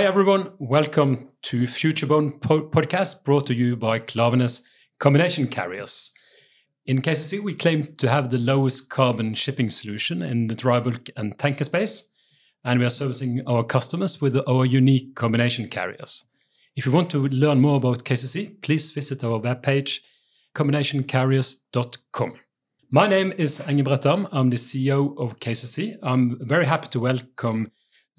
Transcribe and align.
Hi, 0.00 0.06
everyone. 0.06 0.52
Welcome 0.58 1.28
to 1.42 1.64
FutureBone 1.64 2.40
po 2.40 2.62
podcast 2.62 3.22
brought 3.22 3.46
to 3.48 3.54
you 3.54 3.76
by 3.76 3.98
Klaveness 3.98 4.62
Combination 4.98 5.46
Carriers. 5.46 6.14
In 6.86 7.02
KCC, 7.02 7.38
we 7.40 7.52
claim 7.54 7.94
to 7.98 8.08
have 8.08 8.30
the 8.30 8.38
lowest 8.38 8.88
carbon 8.88 9.34
shipping 9.34 9.68
solution 9.68 10.22
in 10.22 10.46
the 10.46 10.54
dry 10.54 10.80
bulk 10.80 11.10
and 11.18 11.38
tanker 11.38 11.64
space, 11.64 12.08
and 12.64 12.80
we 12.80 12.86
are 12.86 12.88
servicing 12.88 13.42
our 13.46 13.62
customers 13.62 14.22
with 14.22 14.38
our 14.48 14.64
unique 14.64 15.14
combination 15.16 15.68
carriers. 15.68 16.24
If 16.74 16.86
you 16.86 16.92
want 16.92 17.10
to 17.10 17.28
learn 17.28 17.60
more 17.60 17.76
about 17.76 18.04
KCC, 18.04 18.62
please 18.62 18.90
visit 18.92 19.22
our 19.22 19.38
webpage, 19.38 19.98
combinationcarriers.com. 20.54 22.40
My 22.90 23.06
name 23.06 23.34
is 23.36 23.60
Engebret 23.60 24.04
Dahm. 24.04 24.28
I'm 24.32 24.48
the 24.48 24.56
CEO 24.56 25.14
of 25.18 25.36
KCC. 25.36 25.98
I'm 26.02 26.38
very 26.40 26.64
happy 26.64 26.88
to 26.88 27.00
welcome 27.00 27.70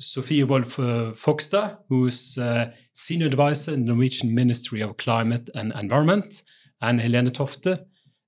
Sofie 0.01 0.43
Vold 0.43 0.65
uh, 0.65 1.13
Fogstad, 1.13 1.77
who's 1.87 2.37
uh, 2.37 2.71
Senior 2.93 3.27
Advisor 3.27 3.73
in 3.73 3.85
the 3.85 3.93
Norwegian 3.93 4.33
Ministry 4.33 4.81
of 4.81 4.97
Climate 4.97 5.49
and 5.53 5.71
Environment, 5.73 6.43
and 6.81 6.99
Helene 6.99 7.29
Tofte, 7.29 7.85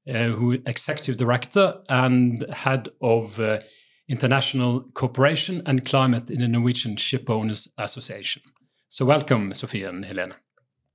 uh, 0.08 0.14
who 0.36 0.54
Executive 0.66 1.17
Director 1.17 1.80
and 1.90 2.45
Head 2.52 2.90
of 3.02 3.40
uh, 3.40 3.59
International 4.08 4.81
Cooperation 4.94 5.64
and 5.66 5.86
Climate 5.86 6.30
in 6.30 6.42
the 6.42 6.47
Norwegian 6.47 6.95
Ship 6.95 7.28
Owners 7.30 7.67
Association. 7.78 8.44
So, 8.88 9.06
welcome, 9.06 9.53
Sofie 9.53 9.90
and 9.90 10.06
Helene. 10.06 10.36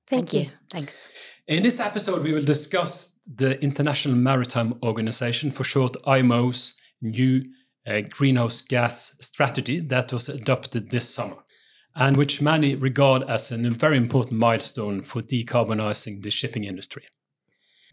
Thank, 0.06 0.28
Thank 0.28 0.33
you. 0.33 0.50
Thanks. 0.70 1.08
In 1.48 1.64
this 1.64 1.80
episode, 1.80 2.22
we 2.22 2.33
will 2.33 2.45
discuss 2.45 3.17
the 3.27 3.61
International 3.61 4.14
Maritime 4.14 4.74
Organization, 4.83 5.50
for 5.50 5.64
short 5.64 5.97
IMO's 6.06 6.74
new 7.02 7.42
greenhouse 8.11 8.61
gas 8.61 9.17
strategy 9.20 9.81
that 9.81 10.12
was 10.12 10.28
adopted 10.28 10.91
this 10.91 11.08
summer, 11.08 11.39
and 11.95 12.17
which 12.17 12.41
many 12.41 12.75
regard 12.75 13.22
as 13.25 13.50
a 13.50 13.56
very 13.56 13.97
important 13.97 14.39
milestone 14.39 15.03
for 15.03 15.22
decarbonizing 15.22 16.22
the 16.22 16.30
shipping 16.30 16.64
industry. 16.64 17.05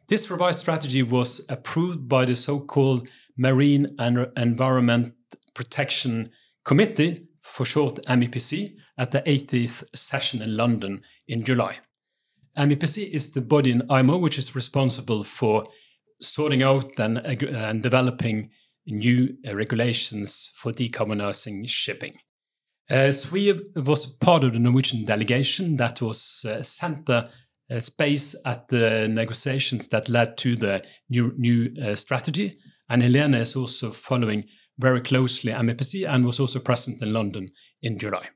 This 0.08 0.30
revised 0.30 0.60
strategy 0.60 1.02
was 1.02 1.46
approved 1.50 2.08
by 2.08 2.26
the 2.26 2.36
so 2.36 2.60
called 2.60 3.10
Marine 3.38 3.96
and 3.98 4.28
Environment 4.38 5.14
Protection 5.54 6.32
Committee, 6.64 7.28
for 7.42 7.64
short 7.64 8.00
MEPC, 8.08 8.76
at 8.98 9.12
the 9.12 9.22
80th 9.22 9.84
session 9.96 10.42
in 10.42 10.58
London 10.58 11.02
in 11.28 11.44
July. 11.44 11.78
MEPC 12.58 13.10
is 13.10 13.32
the 13.32 13.42
body 13.42 13.72
in 13.72 13.90
IMO 13.90 14.18
which 14.18 14.38
is 14.38 14.56
responsible 14.56 15.24
for 15.24 15.66
sorting 16.22 16.64
out 16.64 16.98
and, 16.98 17.18
uh, 17.18 17.22
and 17.22 17.84
developing 17.84 18.50
new 18.88 19.36
uh, 19.48 19.56
regulations 19.56 20.52
for 20.56 20.72
decarbonizing 20.72 21.68
shipping. 21.68 22.18
Uh, 22.90 23.12
was 23.76 24.06
part 24.06 24.44
of 24.44 24.54
the 24.54 24.60
Norwegian 24.60 25.06
delegation 25.06 25.76
that 25.78 26.02
was 26.02 26.46
uh, 26.48 26.62
sent 26.62 27.08
the 27.08 27.30
uh, 27.72 27.80
space 27.80 28.36
at 28.46 28.68
the 28.68 29.08
negotiations 29.08 29.88
that 29.88 30.08
led 30.08 30.38
to 30.38 30.56
the 30.56 30.84
new, 31.10 31.34
new 31.38 31.74
uh, 31.82 31.96
strategy. 31.96 32.58
And 32.88 33.02
Helene 33.02 33.34
is 33.34 33.56
also 33.56 33.92
following 33.92 34.46
very 34.78 35.02
closely 35.02 35.52
MEPC 35.52 36.08
and 36.08 36.26
was 36.26 36.40
also 36.40 36.60
present 36.60 37.02
in 37.02 37.12
London 37.12 37.50
in 37.82 37.98
July. 37.98 38.30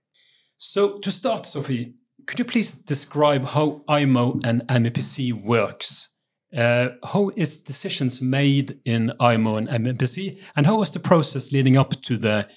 So 0.57 0.97
to 0.99 1.11
start, 1.11 1.43
Sofie, 1.43 1.93
could 2.25 2.39
you 2.39 2.45
please 2.45 2.73
describe 2.73 3.45
how 3.45 3.83
IMO 3.87 4.39
and 4.43 4.63
MEPC 4.67 5.43
works 5.43 6.09
uh, 6.55 6.89
how 7.03 7.31
is 7.35 7.59
decisions 7.59 8.21
made 8.21 8.79
in 8.85 9.11
IMO 9.19 9.57
and 9.57 9.67
MEPC, 9.67 10.39
and 10.55 10.65
how 10.65 10.77
was 10.77 10.91
the 10.91 10.99
process 10.99 11.51
leading 11.51 11.77
up 11.77 12.01
to 12.03 12.17
the 12.17 12.47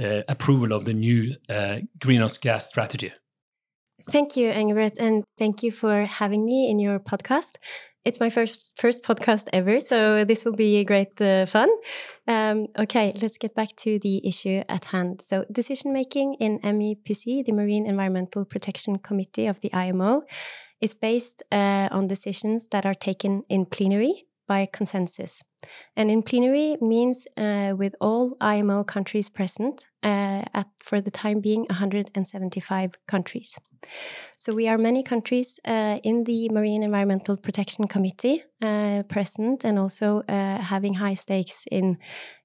uh, 0.00 0.22
approval 0.28 0.72
of 0.72 0.84
the 0.84 0.94
new 0.94 1.34
uh, 1.48 1.78
greenhouse 2.00 2.38
gas 2.38 2.66
strategy? 2.66 3.12
Thank 4.10 4.36
you, 4.36 4.50
Engebret, 4.50 4.98
and 4.98 5.24
thank 5.38 5.62
you 5.62 5.70
for 5.70 6.04
having 6.04 6.44
me 6.44 6.70
in 6.70 6.78
your 6.78 6.98
podcast. 6.98 7.56
It's 8.04 8.20
my 8.20 8.28
first 8.28 8.72
first 8.76 9.02
podcast 9.02 9.48
ever, 9.54 9.80
so 9.80 10.24
this 10.24 10.44
will 10.44 10.56
be 10.56 10.84
great 10.84 11.18
uh, 11.22 11.46
fun. 11.46 11.70
Um, 12.28 12.66
okay, 12.78 13.12
let's 13.22 13.38
get 13.38 13.54
back 13.54 13.74
to 13.76 13.98
the 13.98 14.20
issue 14.28 14.62
at 14.68 14.84
hand. 14.84 15.22
So, 15.22 15.46
decision 15.50 15.92
making 15.94 16.34
in 16.34 16.58
MEPC, 16.60 17.46
the 17.46 17.52
Marine 17.52 17.86
Environmental 17.86 18.44
Protection 18.44 18.98
Committee 18.98 19.46
of 19.46 19.60
the 19.60 19.72
IMO, 19.72 20.22
is 20.82 20.92
based 20.92 21.42
uh, 21.50 21.88
on 21.90 22.06
decisions 22.06 22.68
that 22.72 22.84
are 22.84 22.94
taken 22.94 23.42
in 23.48 23.64
plenary 23.64 24.26
by 24.46 24.68
consensus. 24.72 25.42
And 25.96 26.10
in 26.10 26.22
plenary 26.22 26.76
means 26.80 27.26
uh, 27.36 27.72
with 27.76 27.94
all 28.00 28.36
IMO 28.40 28.84
countries 28.84 29.28
present, 29.28 29.86
uh, 30.02 30.42
at, 30.52 30.66
for 30.80 31.00
the 31.00 31.10
time 31.10 31.40
being, 31.40 31.64
175 31.70 32.92
countries. 33.06 33.58
So 34.38 34.54
we 34.54 34.68
are 34.68 34.78
many 34.78 35.02
countries 35.02 35.60
uh, 35.66 35.98
in 36.02 36.24
the 36.24 36.48
Marine 36.50 36.82
Environmental 36.82 37.36
Protection 37.36 37.86
Committee 37.86 38.42
uh, 38.62 39.02
present 39.08 39.64
and 39.64 39.78
also 39.78 40.20
uh, 40.28 40.58
having 40.58 40.94
high 40.94 41.14
stakes 41.14 41.64
in, 41.70 41.98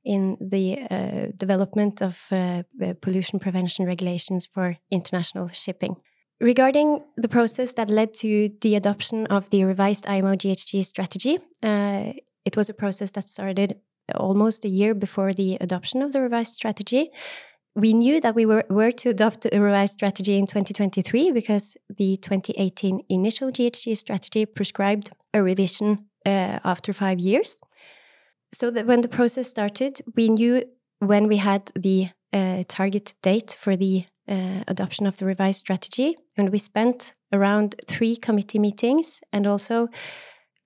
in 0.03 0.37
the 0.39 0.79
uh, 0.89 1.31
development 1.35 2.01
of 2.01 2.27
pollution 3.01 3.39
prevention 3.39 3.85
regulations 3.85 4.45
for 4.45 4.77
international 4.91 5.47
shipping. 5.49 5.95
Regarding 6.41 7.03
the 7.17 7.27
process 7.27 7.73
that 7.73 7.89
led 7.89 8.13
to 8.15 8.49
the 8.61 8.75
adoption 8.75 9.27
of 9.27 9.49
the 9.49 9.65
revised 9.65 10.07
IMO 10.07 10.35
GHG 10.35 10.85
strategy, 10.85 11.37
uh, 11.61 12.13
it 12.45 12.55
was 12.55 12.69
a 12.69 12.73
process 12.73 13.11
that 13.11 13.27
started 13.27 13.75
almost 14.15 14.63
a 14.63 14.69
year 14.69 14.93
before 14.93 15.33
the 15.33 15.57
adoption 15.59 16.01
of 16.01 16.13
the 16.13 16.21
revised 16.21 16.53
strategy. 16.53 17.11
We 17.75 17.93
knew 17.93 18.21
that 18.21 18.35
we 18.35 18.45
were, 18.45 18.63
were 18.69 18.91
to 18.91 19.09
adopt 19.09 19.47
a 19.51 19.61
revised 19.61 19.93
strategy 19.93 20.37
in 20.37 20.45
2023 20.45 21.31
because 21.31 21.75
the 21.89 22.17
2018 22.17 23.01
initial 23.09 23.51
GHG 23.51 23.97
strategy 23.97 24.45
prescribed 24.45 25.11
a 25.33 25.43
revision 25.43 26.05
uh, 26.25 26.59
after 26.63 26.93
five 26.93 27.19
years. 27.19 27.59
So 28.51 28.71
that 28.71 28.87
when 28.87 29.01
the 29.01 29.09
process 29.09 29.49
started, 29.49 30.01
we 30.15 30.29
knew 30.29 30.63
when 30.99 31.27
we 31.27 31.37
had 31.37 31.71
the 31.75 32.09
uh, 32.33 32.63
target 32.67 33.13
date 33.21 33.55
for 33.59 33.75
the 33.75 34.05
uh, 34.29 34.63
adoption 34.67 35.07
of 35.07 35.17
the 35.17 35.25
revised 35.25 35.59
strategy. 35.59 36.15
And 36.37 36.49
we 36.49 36.57
spent 36.59 37.13
around 37.31 37.75
three 37.87 38.15
committee 38.15 38.59
meetings 38.59 39.21
and 39.31 39.47
also 39.47 39.87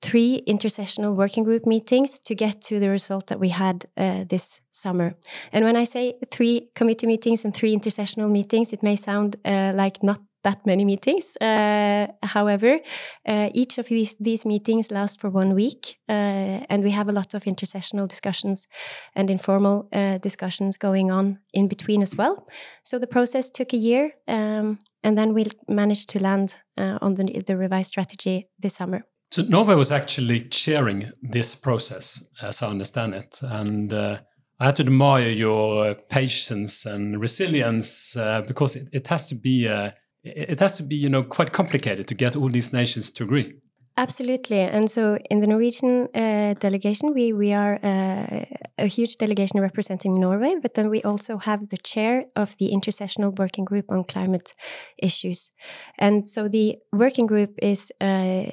three 0.02 0.42
intersessional 0.48 1.16
working 1.16 1.46
group 1.46 1.66
meetings 1.66 2.20
to 2.20 2.36
get 2.36 2.62
to 2.62 2.80
the 2.80 2.90
result 2.90 3.28
that 3.28 3.40
we 3.40 3.50
had 3.50 3.86
uh, 3.96 4.26
this 4.28 4.62
summer. 4.72 5.16
And 5.54 5.64
when 5.64 5.78
I 5.78 5.86
say 5.86 6.16
three 6.30 6.70
committee 6.76 7.08
meetings 7.08 7.46
and 7.46 7.56
three 7.56 7.74
intersessional 7.74 8.30
meetings, 8.30 8.74
it 8.74 8.84
may 8.84 8.98
sound 8.98 9.38
uh, 9.46 9.72
like 9.74 10.04
not 10.04 10.20
that 10.44 10.66
many 10.66 10.86
meetings. 10.86 11.38
Uh, 11.42 12.08
however, 12.22 12.80
uh, 13.28 13.50
each 13.54 13.78
of 13.78 13.88
these 13.88 14.16
these 14.20 14.46
meetings 14.46 14.92
last 14.92 15.20
for 15.20 15.30
one 15.30 15.56
week, 15.56 15.98
uh, 16.10 16.66
and 16.70 16.84
we 16.84 16.92
have 16.92 17.10
a 17.10 17.12
lot 17.12 17.34
of 17.34 17.44
intersessional 17.46 18.08
discussions 18.08 18.68
and 19.16 19.30
informal 19.30 19.88
uh, 19.94 20.18
discussions 20.20 20.78
going 20.78 21.12
on 21.12 21.40
in 21.54 21.68
between 21.68 22.02
as 22.02 22.16
well. 22.16 22.48
So 22.84 23.00
the 23.00 23.08
process 23.08 23.50
took 23.50 23.74
a 23.74 23.78
year, 23.78 24.12
um, 24.28 24.80
and 25.04 25.18
then 25.18 25.34
we 25.34 25.46
managed 25.68 26.10
to 26.10 26.20
land 26.20 26.56
uh, 26.78 26.98
on 27.02 27.16
the, 27.16 27.44
the 27.46 27.58
revised 27.58 27.90
strategy 27.90 28.48
this 28.60 28.76
summer. 28.76 29.06
So 29.32 29.42
Norway 29.42 29.76
was 29.76 29.92
actually 29.92 30.42
chairing 30.42 31.12
this 31.32 31.56
process, 31.56 32.26
as 32.42 32.62
I 32.62 32.68
understand 32.68 33.14
it, 33.14 33.40
and. 33.42 33.94
Uh, 33.94 34.18
I 34.60 34.68
had 34.68 34.76
to 34.78 34.84
admire 34.84 35.30
your 35.30 35.96
patience 36.10 36.86
and 36.86 37.20
resilience 37.20 38.16
because 38.48 38.78
it, 38.78 38.88
it, 38.94 39.08
has 39.08 39.28
to 39.28 39.36
be 39.36 39.66
a 39.66 39.94
it 40.24 40.60
has 40.60 40.78
to 40.78 40.84
be 40.84 40.96
you 40.96 41.10
know 41.10 41.24
quite 41.24 41.52
complicated 41.52 42.08
to 42.08 42.16
get 42.16 42.36
all 42.36 42.50
these 42.50 42.74
nations 42.74 43.12
to 43.12 43.24
agree. 43.24 43.54
Absolutely. 43.96 44.60
And 44.60 44.90
so 44.90 45.20
in 45.30 45.40
the 45.42 45.46
norwegian 45.46 46.08
uh, 46.16 46.56
delegation 46.56 47.14
we 47.14 47.32
we 47.32 47.54
are 47.54 47.76
uh, 47.84 48.46
a 48.80 48.88
huge 48.88 49.18
delegation 49.18 49.60
representing 49.60 50.20
norway 50.20 50.56
but 50.60 50.74
then 50.74 50.90
we 50.90 51.04
also 51.04 51.38
have 51.38 51.70
the 51.70 51.78
chair 51.78 52.26
of 52.36 52.58
the 52.58 52.72
intersessional 52.72 53.38
working 53.38 53.66
group 53.66 53.92
on 53.92 54.04
climate 54.04 54.56
issues. 54.98 55.52
And 56.00 56.28
so 56.28 56.48
the 56.48 56.80
working 56.92 57.28
group 57.28 57.52
is 57.62 57.92
uh, 58.02 58.46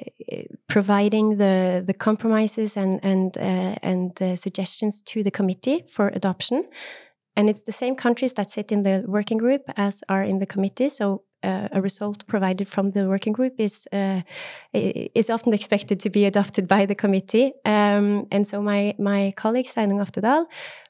providing 0.67 1.37
the 1.37 1.83
the 1.87 1.95
compromises 1.95 2.77
and 2.77 2.99
and 3.03 3.35
uh, 3.37 3.75
and 3.81 4.11
suggestions 4.37 5.01
to 5.01 5.23
the 5.23 5.31
committee 5.31 5.83
for 5.87 6.09
adoption. 6.09 6.65
And 7.35 7.49
it's 7.49 7.63
the 7.63 7.71
same 7.71 7.95
countries 7.95 8.33
that 8.33 8.49
sit 8.49 8.71
in 8.71 8.83
the 8.83 9.03
working 9.07 9.39
group 9.39 9.61
as 9.75 10.03
are 10.07 10.23
in 10.23 10.39
the 10.39 10.45
committee. 10.45 10.89
So 10.89 11.23
uh, 11.43 11.67
a 11.71 11.81
result 11.81 12.25
provided 12.27 12.67
from 12.69 12.91
the 12.91 13.07
working 13.07 13.33
group 13.33 13.53
is 13.57 13.87
uh, 13.91 14.21
is 14.73 15.29
often 15.29 15.53
expected 15.53 15.99
to 15.99 16.09
be 16.09 16.25
adopted 16.25 16.67
by 16.67 16.85
the 16.85 16.95
committee. 16.95 17.53
Um, 17.65 18.27
and 18.31 18.47
so 18.47 18.61
my 18.61 18.93
my 18.97 19.33
colleague 19.35 19.67
Sveinung 19.67 19.99
Oftedal, 19.99 20.45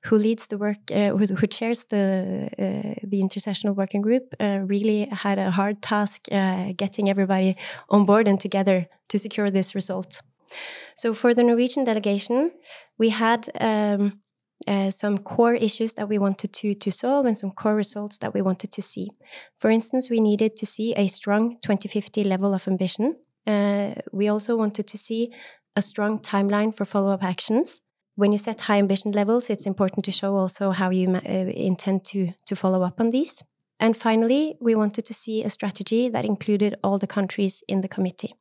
who 0.06 0.18
leads 0.18 0.48
the 0.48 0.58
work, 0.58 0.92
uh, 0.92 1.10
who, 1.10 1.26
who, 1.36 1.48
chairs 1.48 1.86
the 1.86 2.50
uh, 2.60 3.08
the 3.10 3.22
intersessional 3.22 3.76
working 3.76 4.02
group, 4.02 4.34
uh, 4.40 4.60
really 4.68 5.08
had 5.12 5.40
a 5.40 5.52
hard 5.52 5.82
task 5.82 6.28
uh, 6.32 6.74
getting 6.76 7.10
everybody 7.10 7.56
on 7.90 8.06
board 8.06 8.28
and 8.28 8.40
together 8.40 8.88
to 9.10 9.18
secure 9.18 9.52
this 9.52 9.76
result. 9.76 10.22
So 10.96 11.14
for 11.14 11.34
the 11.34 11.44
Norwegian 11.44 11.86
delegation, 11.86 12.52
we 12.98 13.10
had. 13.10 13.50
Um, 13.60 14.22
uh, 14.68 14.92
some 14.92 15.18
core 15.18 15.56
issues 15.56 15.94
that 15.94 16.10
we 16.10 16.18
wanted 16.18 16.54
to, 16.54 16.74
to 16.76 16.92
solve 16.92 17.26
and 17.26 17.38
some 17.38 17.52
core 17.52 17.76
results 17.76 18.18
that 18.20 18.34
we 18.34 18.42
wanted 18.42 18.72
to 18.72 18.82
see. 18.82 19.10
For 19.58 19.70
instance, 19.70 20.10
we 20.10 20.20
needed 20.20 20.56
to 20.58 20.66
see 20.66 20.94
a 20.94 21.08
strong 21.08 21.58
2050 21.62 22.24
level 22.24 22.54
of 22.54 22.68
ambition. 22.68 23.16
Uh, 23.48 23.96
we 24.12 24.28
also 24.28 24.56
wanted 24.56 24.88
to 24.88 24.98
see 24.98 25.32
a 25.76 25.82
strong 25.82 26.20
timeline 26.20 26.76
for 26.76 26.86
follow 26.86 27.12
up 27.12 27.24
actions. 27.24 27.82
When 28.16 28.32
you 28.32 28.38
set 28.38 28.62
high 28.62 28.78
ambition 28.78 29.12
levels, 29.12 29.50
it's 29.50 29.66
important 29.66 30.06
to 30.06 30.12
show 30.12 30.36
also 30.36 30.72
how 30.72 30.90
you 30.90 31.16
uh, 31.16 31.20
intend 31.20 32.06
to, 32.06 32.34
to 32.46 32.56
follow 32.56 32.84
up 32.84 33.00
on 33.00 33.12
these. 33.12 33.42
And 33.80 33.98
finally, 33.98 34.58
we 34.62 34.76
wanted 34.76 35.06
to 35.06 35.14
see 35.14 35.44
a 35.44 35.50
strategy 35.50 36.08
that 36.10 36.24
included 36.24 36.76
all 36.84 37.00
the 37.00 37.08
countries 37.08 37.64
in 37.68 37.82
the 37.82 37.88
committee, 37.88 38.36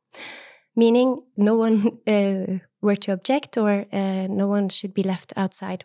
meaning 0.75 1.23
no 1.35 1.55
one 1.55 1.97
uh, 2.07 2.59
were 2.81 2.95
to 2.97 3.11
object 3.11 3.57
or 3.57 3.85
uh, 3.91 4.27
no 4.27 4.47
one 4.47 4.69
should 4.69 4.93
be 4.93 5.03
left 5.03 5.33
outside. 5.35 5.83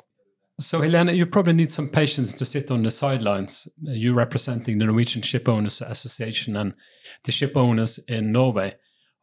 So, 0.58 0.80
Helena, 0.80 1.12
you 1.12 1.26
probably 1.26 1.52
need 1.52 1.70
some 1.70 1.90
patience 1.90 2.32
to 2.32 2.46
sit 2.46 2.70
on 2.70 2.82
the 2.82 2.90
sidelines. 2.90 3.68
You 3.82 4.14
representing 4.14 4.78
the 4.78 4.86
Norwegian 4.86 5.20
Ship 5.20 5.46
Owners 5.46 5.82
Association 5.82 6.56
and 6.56 6.72
the 7.24 7.32
ship 7.32 7.56
owners 7.56 7.98
in 8.08 8.32
Norway. 8.32 8.74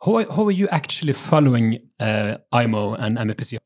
How, 0.06 0.32
how 0.32 0.46
are 0.46 0.52
you 0.52 0.68
actually 0.68 1.14
following 1.14 1.90
uh, 2.00 2.38
IMO 2.52 2.94
and 2.94 3.18
MEPC? 3.18 3.58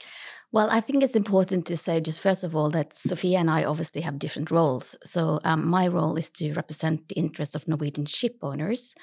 Well, 0.53 0.69
I 0.71 0.79
think 0.79 1.03
it's 1.03 1.17
important 1.17 1.65
to 1.65 1.75
say, 1.75 1.99
just 1.99 2.21
first 2.21 2.45
of 2.45 2.55
all, 2.55 2.69
that 2.69 2.97
Sophia 2.97 3.39
and 3.39 3.51
I 3.51 3.65
obviously 3.65 3.99
have 3.99 4.17
different 4.17 4.49
roles. 4.49 4.95
So, 5.03 5.41
um, 5.43 5.67
my 5.67 5.87
role 5.87 6.15
is 6.15 6.29
to 6.31 6.53
represent 6.53 7.09
the 7.09 7.15
interests 7.15 7.53
of 7.53 7.67
Norwegian 7.67 8.05
ship 8.05 8.37
owners. 8.41 8.95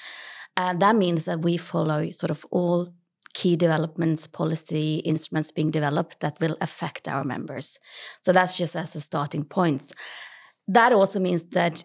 And 0.56 0.81
that 0.81 0.96
means 0.96 1.26
that 1.26 1.43
we 1.43 1.58
follow 1.58 2.11
sort 2.12 2.31
of 2.31 2.46
all 2.50 2.94
key 3.34 3.56
developments, 3.56 4.26
policy 4.26 4.96
instruments 5.04 5.50
being 5.50 5.70
developed 5.70 6.20
that 6.20 6.38
will 6.40 6.56
affect 6.60 7.08
our 7.08 7.25
members. 7.25 7.78
So, 8.22 8.32
that's 8.32 8.56
just 8.56 8.75
as 8.76 8.96
a 8.96 9.00
starting 9.00 9.44
point. 9.44 9.92
That 10.66 10.92
also 10.92 11.20
means 11.20 11.42
that 11.50 11.84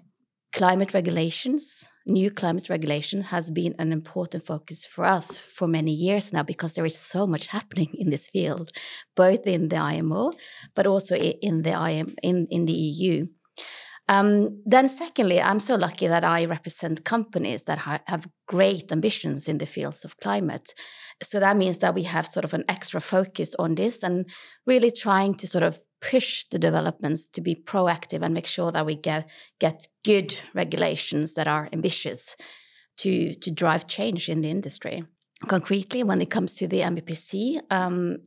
climate 0.53 0.93
regulations, 0.93 1.87
new 2.05 2.31
climate 2.31 2.69
regulation 2.69 3.21
has 3.21 3.51
been 3.51 3.75
an 3.77 3.91
important 3.91 4.45
focus 4.45 4.85
for 4.85 5.05
us 5.05 5.39
for 5.39 5.67
many 5.67 5.91
years 5.91 6.33
now 6.33 6.43
because 6.43 6.73
there 6.73 6.85
is 6.85 6.97
so 6.97 7.27
much 7.27 7.47
happening 7.47 7.89
in 7.93 8.09
this 8.09 8.27
field, 8.27 8.71
both 9.15 9.45
in 9.45 9.69
the 9.69 9.77
IMO 9.77 10.31
but 10.75 10.87
also 10.87 11.15
in 11.15 11.61
the 11.61 11.71
IM 11.71 12.15
in, 12.23 12.47
in 12.49 12.65
the 12.65 12.73
EU. 12.73 13.27
Um, 14.09 14.63
then, 14.65 14.89
secondly, 14.89 15.39
I'm 15.39 15.59
so 15.59 15.75
lucky 15.75 16.07
that 16.07 16.23
I 16.23 16.45
represent 16.45 17.05
companies 17.05 17.63
that 17.63 17.77
ha 17.77 17.99
have 18.07 18.27
great 18.47 18.91
ambitions 18.91 19.47
in 19.47 19.59
the 19.59 19.67
fields 19.67 20.03
of 20.03 20.17
climate. 20.17 20.73
So 21.21 21.39
that 21.39 21.55
means 21.55 21.77
that 21.77 21.93
we 21.93 22.03
have 22.03 22.25
sort 22.25 22.43
of 22.43 22.53
an 22.55 22.63
extra 22.67 23.01
focus 23.01 23.53
on 23.59 23.75
this 23.75 24.03
and 24.03 24.25
really 24.65 24.91
trying 24.91 25.35
to 25.35 25.47
sort 25.47 25.63
of 25.63 25.79
push 26.01 26.45
the 26.49 26.57
developments 26.57 27.29
to 27.29 27.41
be 27.41 27.55
proactive 27.55 28.23
and 28.23 28.33
make 28.33 28.47
sure 28.47 28.71
that 28.71 28.85
we 28.85 28.95
get 28.95 29.29
get 29.59 29.87
good 30.03 30.39
regulations 30.55 31.33
that 31.33 31.47
are 31.47 31.69
ambitious 31.71 32.35
to 32.97 33.35
to 33.35 33.51
drive 33.51 33.85
change 33.85 34.27
in 34.27 34.41
the 34.41 34.49
industry. 34.49 35.03
Concretely, 35.47 36.03
when 36.03 36.21
it 36.21 36.31
comes 36.31 36.55
to 36.55 36.67
the 36.67 36.81
MEPC, 36.81 37.61
um, 37.69 38.17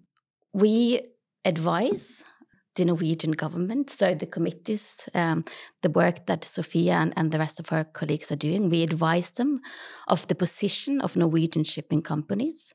we 0.52 1.00
advise 1.44 2.25
the 2.74 2.84
Norwegian 2.84 3.32
government. 3.32 3.90
So 3.90 4.14
the 4.14 4.26
committees, 4.26 5.08
um, 5.14 5.44
the 5.82 5.90
work 5.90 6.26
that 6.26 6.44
Sophia 6.44 6.94
and, 6.94 7.12
and, 7.16 7.30
the 7.30 7.38
rest 7.38 7.60
of 7.60 7.69
her 7.69 7.84
colleagues 7.84 8.32
are 8.32 8.36
doing, 8.36 8.70
we 8.70 8.82
advise 8.82 9.30
them 9.32 9.60
of 10.08 10.26
the 10.28 10.34
position 10.34 11.00
of 11.00 11.16
Norwegian 11.16 11.64
shipping 11.64 12.02
companies. 12.02 12.72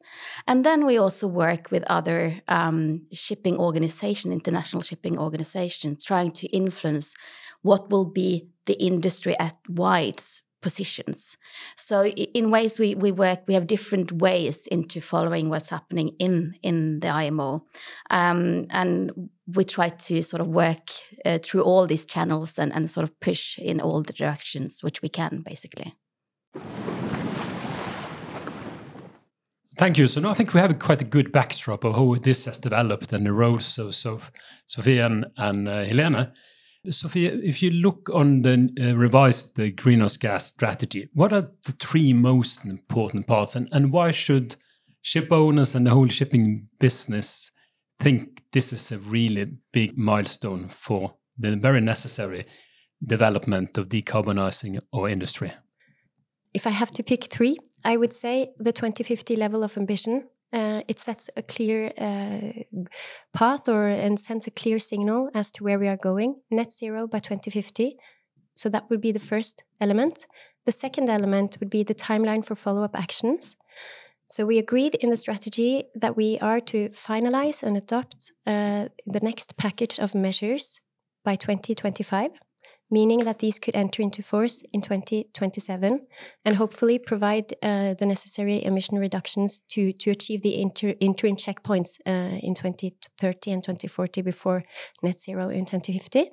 And 0.47 0.63
then 0.63 0.85
we 0.85 0.97
also 0.97 1.27
work 1.27 1.71
with 1.71 1.83
other 1.87 2.41
um, 2.47 3.01
shipping 3.11 3.57
organizations, 3.57 4.33
international 4.33 4.81
shipping 4.81 5.17
organizations, 5.17 6.05
trying 6.05 6.31
to 6.31 6.47
influence 6.47 7.15
what 7.61 7.89
will 7.89 8.05
be 8.05 8.49
the 8.65 8.73
industry 8.73 9.35
at 9.39 9.57
wide's 9.67 10.41
positions. 10.61 11.37
So 11.75 12.05
in 12.05 12.51
ways 12.51 12.79
we, 12.79 12.95
we 12.95 13.11
work, 13.11 13.41
we 13.47 13.53
have 13.53 13.67
different 13.67 14.11
ways 14.11 14.67
into 14.67 15.01
following 15.01 15.49
what's 15.49 15.69
happening 15.69 16.09
in, 16.19 16.55
in 16.63 16.99
the 16.99 17.09
IMO. 17.09 17.65
Um, 18.09 18.65
and 18.69 19.29
we 19.47 19.63
try 19.63 19.89
to 19.89 20.21
sort 20.21 20.41
of 20.41 20.47
work 20.47 20.89
uh, 21.25 21.39
through 21.39 21.61
all 21.61 21.87
these 21.87 22.05
channels 22.05 22.59
and, 22.59 22.73
and 22.73 22.89
sort 22.89 23.03
of 23.03 23.19
push 23.19 23.57
in 23.59 23.79
all 23.79 24.01
the 24.01 24.13
directions 24.13 24.83
which 24.83 25.01
we 25.01 25.09
can, 25.09 25.43
basically. 25.45 25.95
Thank 29.77 29.99
you. 29.99 30.07
So 30.07 30.19
now 30.19 30.31
I 30.31 30.33
think 30.33 30.55
we 30.55 30.59
have 30.59 30.79
quite 30.79 31.03
a 31.03 31.05
good 31.05 31.31
backdrop 31.31 31.83
of 31.83 31.93
how 31.93 32.15
this 32.15 32.45
has 32.45 32.57
developed 32.57 33.13
and 33.13 33.27
the 33.27 33.31
roles 33.31 33.77
of, 33.77 33.89
of 34.05 34.31
Sophia 34.65 35.05
and, 35.05 35.27
and 35.37 35.69
uh, 35.69 35.83
Helena. 35.83 36.33
Sophia, 36.89 37.33
if 37.43 37.61
you 37.61 37.71
look 37.71 38.09
on 38.13 38.41
the 38.41 38.69
uh, 38.79 38.95
revised 38.95 39.55
the 39.55 39.71
greenhouse 39.71 40.17
gas 40.17 40.45
strategy, 40.45 41.09
what 41.13 41.33
are 41.33 41.51
the 41.65 41.71
three 41.73 42.13
most 42.13 42.65
important 42.65 43.27
parts, 43.27 43.55
and, 43.55 43.67
and 43.71 43.91
why 43.91 44.11
should 44.11 44.55
ship 45.01 45.31
owners 45.31 45.75
and 45.75 45.87
the 45.87 45.91
whole 45.91 46.07
shipping 46.07 46.67
business 46.79 47.51
think 47.99 48.43
this 48.51 48.73
is 48.73 48.91
a 48.91 48.97
really 48.97 49.45
big 49.71 49.97
milestone 49.97 50.69
for 50.69 51.15
the 51.37 51.55
very 51.55 51.81
necessary 51.81 52.45
development 53.05 53.77
of 53.77 53.89
decarbonizing 53.89 54.79
our 54.93 55.09
industry? 55.09 55.53
If 56.53 56.65
I 56.65 56.71
have 56.71 56.91
to 56.91 57.03
pick 57.03 57.25
three, 57.25 57.57
I 57.83 57.97
would 57.97 58.13
say 58.13 58.51
the 58.57 58.71
2050 58.71 59.35
level 59.35 59.63
of 59.63 59.77
ambition 59.77 60.27
uh, 60.53 60.81
it 60.87 60.99
sets 60.99 61.29
a 61.35 61.41
clear 61.41 61.91
uh, 61.97 62.87
path 63.33 63.67
or 63.67 63.87
and 63.87 64.19
sends 64.19 64.47
a 64.47 64.51
clear 64.51 64.79
signal 64.79 65.29
as 65.33 65.51
to 65.51 65.63
where 65.63 65.79
we 65.79 65.87
are 65.87 65.97
going. 65.97 66.41
Net 66.49 66.71
zero 66.71 67.07
by 67.07 67.19
2050. 67.19 67.97
So 68.55 68.69
that 68.69 68.89
would 68.89 69.01
be 69.01 69.11
the 69.11 69.19
first 69.19 69.63
element. 69.79 70.25
The 70.65 70.71
second 70.71 71.09
element 71.09 71.57
would 71.59 71.69
be 71.69 71.83
the 71.83 71.95
timeline 71.95 72.45
for 72.45 72.55
follow 72.55 72.83
up 72.83 72.97
actions. 72.97 73.55
So 74.29 74.45
we 74.45 74.57
agreed 74.57 74.95
in 74.95 75.09
the 75.09 75.15
strategy 75.15 75.85
that 75.95 76.17
we 76.17 76.37
are 76.39 76.59
to 76.61 76.89
finalize 76.89 77.63
and 77.63 77.77
adopt 77.77 78.31
uh, 78.45 78.89
the 79.05 79.21
next 79.21 79.55
package 79.57 79.99
of 79.99 80.13
measures 80.13 80.81
by 81.23 81.35
2025 81.35 82.31
meaning 82.89 83.19
that 83.25 83.39
these 83.39 83.59
could 83.59 83.75
enter 83.75 84.01
into 84.01 84.23
force 84.23 84.63
in 84.73 84.81
2027 84.81 86.07
and 86.45 86.55
hopefully 86.55 86.99
provide 86.99 87.53
uh, 87.61 87.93
the 87.99 88.05
necessary 88.05 88.63
emission 88.63 88.97
reductions 88.97 89.61
to, 89.69 89.91
to 89.93 90.11
achieve 90.11 90.41
the 90.41 90.59
inter, 90.61 90.93
interim 90.99 91.35
checkpoints 91.35 91.99
uh, 92.05 92.37
in 92.41 92.53
2030 92.53 93.51
and 93.51 93.63
2040 93.63 94.21
before 94.21 94.63
net 95.03 95.19
zero 95.19 95.49
in 95.49 95.65
2050. 95.65 96.29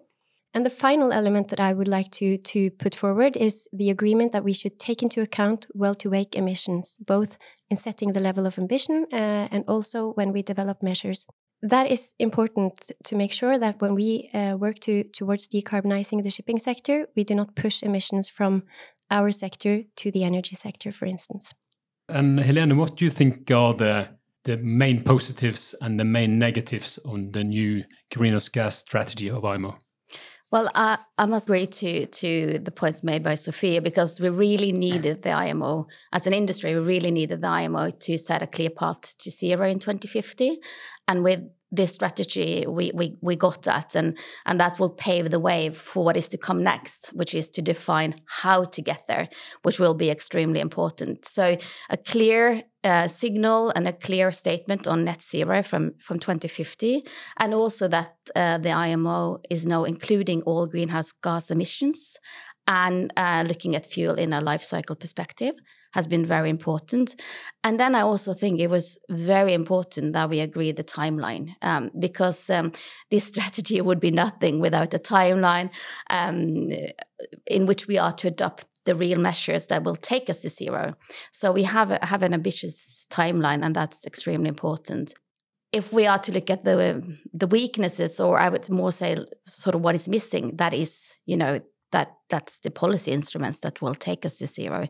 And 0.56 0.64
the 0.64 0.70
final 0.70 1.12
element 1.12 1.48
that 1.48 1.58
I 1.58 1.72
would 1.72 1.88
like 1.88 2.12
to, 2.12 2.36
to 2.36 2.70
put 2.70 2.94
forward 2.94 3.36
is 3.36 3.66
the 3.72 3.90
agreement 3.90 4.30
that 4.30 4.44
we 4.44 4.52
should 4.52 4.78
take 4.78 5.02
into 5.02 5.20
account 5.20 5.66
well 5.74 5.96
to 5.96 6.08
wake 6.08 6.36
emissions, 6.36 6.96
both 7.04 7.38
in 7.68 7.76
setting 7.76 8.12
the 8.12 8.20
level 8.20 8.46
of 8.46 8.56
ambition 8.56 9.06
uh, 9.12 9.48
and 9.50 9.64
also 9.66 10.12
when 10.12 10.32
we 10.32 10.42
develop 10.42 10.80
measures 10.80 11.26
that 11.64 11.90
is 11.90 12.12
important 12.18 12.92
to 13.04 13.16
make 13.16 13.32
sure 13.32 13.58
that 13.58 13.80
when 13.80 13.94
we 13.94 14.30
uh, 14.34 14.54
work 14.56 14.78
to, 14.80 15.04
towards 15.04 15.48
decarbonizing 15.48 16.22
the 16.22 16.30
shipping 16.30 16.58
sector, 16.58 17.06
we 17.16 17.24
do 17.24 17.34
not 17.34 17.56
push 17.56 17.82
emissions 17.82 18.28
from 18.28 18.64
our 19.10 19.30
sector 19.30 19.82
to 19.96 20.10
the 20.10 20.24
energy 20.24 20.54
sector, 20.54 20.92
for 20.92 21.06
instance. 21.06 21.54
And 22.08 22.38
Helena, 22.38 22.74
what 22.74 22.96
do 22.96 23.04
you 23.06 23.10
think 23.10 23.50
are 23.50 23.74
the 23.74 24.08
the 24.44 24.58
main 24.58 25.02
positives 25.02 25.74
and 25.80 25.98
the 25.98 26.04
main 26.04 26.38
negatives 26.38 26.98
on 27.06 27.30
the 27.32 27.42
new 27.42 27.82
greenhouse 28.12 28.50
gas 28.50 28.76
strategy 28.76 29.30
of 29.30 29.42
IMO? 29.42 29.78
Well, 30.54 30.70
I, 30.72 30.98
I 31.18 31.26
must 31.26 31.48
agree 31.48 31.66
to 31.66 32.06
to 32.06 32.60
the 32.60 32.70
points 32.70 33.02
made 33.02 33.24
by 33.24 33.34
Sophia 33.34 33.82
because 33.82 34.20
we 34.20 34.28
really 34.28 34.70
needed 34.70 35.22
the 35.22 35.32
IMO 35.32 35.88
as 36.12 36.28
an 36.28 36.32
industry. 36.32 36.74
We 36.74 36.80
really 36.80 37.10
needed 37.10 37.40
the 37.40 37.48
IMO 37.48 37.90
to 37.90 38.16
set 38.16 38.40
a 38.40 38.46
clear 38.46 38.70
path 38.70 39.18
to 39.18 39.30
zero 39.32 39.68
in 39.68 39.80
2050, 39.80 40.60
and 41.08 41.24
with 41.24 41.40
this 41.76 41.94
strategy 41.94 42.64
we, 42.68 42.90
we 42.94 43.16
we 43.20 43.36
got 43.36 43.62
that 43.62 43.94
and 43.94 44.18
and 44.46 44.60
that 44.60 44.78
will 44.78 44.90
pave 44.90 45.30
the 45.30 45.40
way 45.40 45.70
for 45.70 46.04
what 46.04 46.16
is 46.16 46.28
to 46.28 46.38
come 46.38 46.62
next 46.62 47.08
which 47.14 47.34
is 47.34 47.48
to 47.48 47.62
define 47.62 48.14
how 48.26 48.64
to 48.64 48.82
get 48.82 49.06
there 49.06 49.28
which 49.62 49.78
will 49.78 49.94
be 49.94 50.10
extremely 50.10 50.60
important. 50.60 51.24
So 51.26 51.56
a 51.90 51.96
clear 51.96 52.62
uh, 52.82 53.08
signal 53.08 53.70
and 53.70 53.88
a 53.88 53.92
clear 53.92 54.30
statement 54.32 54.86
on 54.86 55.04
net 55.04 55.22
zero 55.22 55.62
from 55.62 55.92
from 56.00 56.18
2050 56.18 57.02
and 57.38 57.54
also 57.54 57.88
that 57.88 58.14
uh, 58.36 58.58
the 58.58 58.70
IMO 58.70 59.38
is 59.50 59.64
now 59.66 59.84
including 59.84 60.42
all 60.42 60.66
greenhouse 60.66 61.12
gas 61.12 61.50
emissions 61.50 62.18
and 62.66 63.12
uh, 63.16 63.44
looking 63.46 63.76
at 63.76 63.86
fuel 63.86 64.14
in 64.14 64.32
a 64.32 64.40
life 64.40 64.62
cycle 64.62 64.96
perspective 64.96 65.54
has 65.94 66.06
been 66.06 66.26
very 66.26 66.50
important. 66.50 67.14
And 67.62 67.78
then 67.78 67.94
I 67.94 68.00
also 68.00 68.34
think 68.34 68.60
it 68.60 68.68
was 68.68 68.98
very 69.08 69.54
important 69.54 70.12
that 70.12 70.28
we 70.28 70.40
agreed 70.40 70.76
the 70.76 70.84
timeline 70.84 71.54
um, 71.62 71.90
because 71.98 72.50
um, 72.50 72.72
this 73.10 73.24
strategy 73.32 73.80
would 73.80 74.00
be 74.00 74.10
nothing 74.10 74.60
without 74.60 74.92
a 74.92 74.98
timeline 74.98 75.70
um, 76.10 76.70
in 77.46 77.66
which 77.66 77.86
we 77.86 77.96
are 77.96 78.12
to 78.12 78.28
adopt 78.28 78.66
the 78.84 78.94
real 78.94 79.18
measures 79.18 79.66
that 79.68 79.84
will 79.84 79.96
take 79.96 80.28
us 80.28 80.42
to 80.42 80.50
zero. 80.50 80.94
So 81.30 81.52
we 81.52 81.62
have 81.62 81.90
a, 81.90 82.04
have 82.04 82.22
an 82.22 82.34
ambitious 82.34 83.06
timeline, 83.10 83.64
and 83.64 83.74
that's 83.74 84.06
extremely 84.06 84.48
important. 84.48 85.14
if 85.72 85.92
we 85.92 86.06
are 86.06 86.20
to 86.20 86.32
look 86.32 86.50
at 86.50 86.62
the 86.64 86.78
the 87.32 87.48
weaknesses, 87.48 88.20
or 88.20 88.38
I 88.38 88.48
would 88.48 88.70
more 88.70 88.92
say, 88.92 89.16
sort 89.44 89.74
of 89.74 89.80
what 89.84 89.94
is 89.94 90.08
missing, 90.08 90.56
that 90.56 90.72
is, 90.72 91.16
you 91.26 91.36
know, 91.36 91.60
that 91.90 92.08
that's 92.28 92.60
the 92.60 92.70
policy 92.70 93.10
instruments 93.10 93.60
that 93.60 93.82
will 93.82 93.94
take 93.94 94.24
us 94.24 94.38
to 94.38 94.46
zero. 94.46 94.88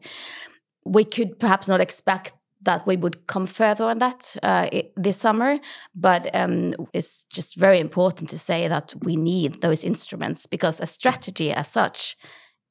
We 0.84 1.04
could 1.04 1.38
perhaps 1.38 1.68
not 1.68 1.80
expect 1.80 2.34
that 2.64 2.86
we 2.86 2.96
would 2.96 3.26
come 3.26 3.46
further 3.46 3.84
on 3.84 3.98
that 3.98 4.36
uh, 4.42 4.68
this 4.96 5.16
summer, 5.16 5.58
but 5.94 6.34
um, 6.34 6.74
it's 6.92 7.24
just 7.24 7.56
very 7.56 7.78
important 7.78 8.30
to 8.30 8.38
say 8.38 8.68
that 8.68 8.94
we 9.02 9.16
need 9.16 9.60
those 9.60 9.84
instruments 9.84 10.46
because 10.46 10.80
a 10.80 10.86
strategy 10.86 11.52
as 11.52 11.68
such 11.68 12.16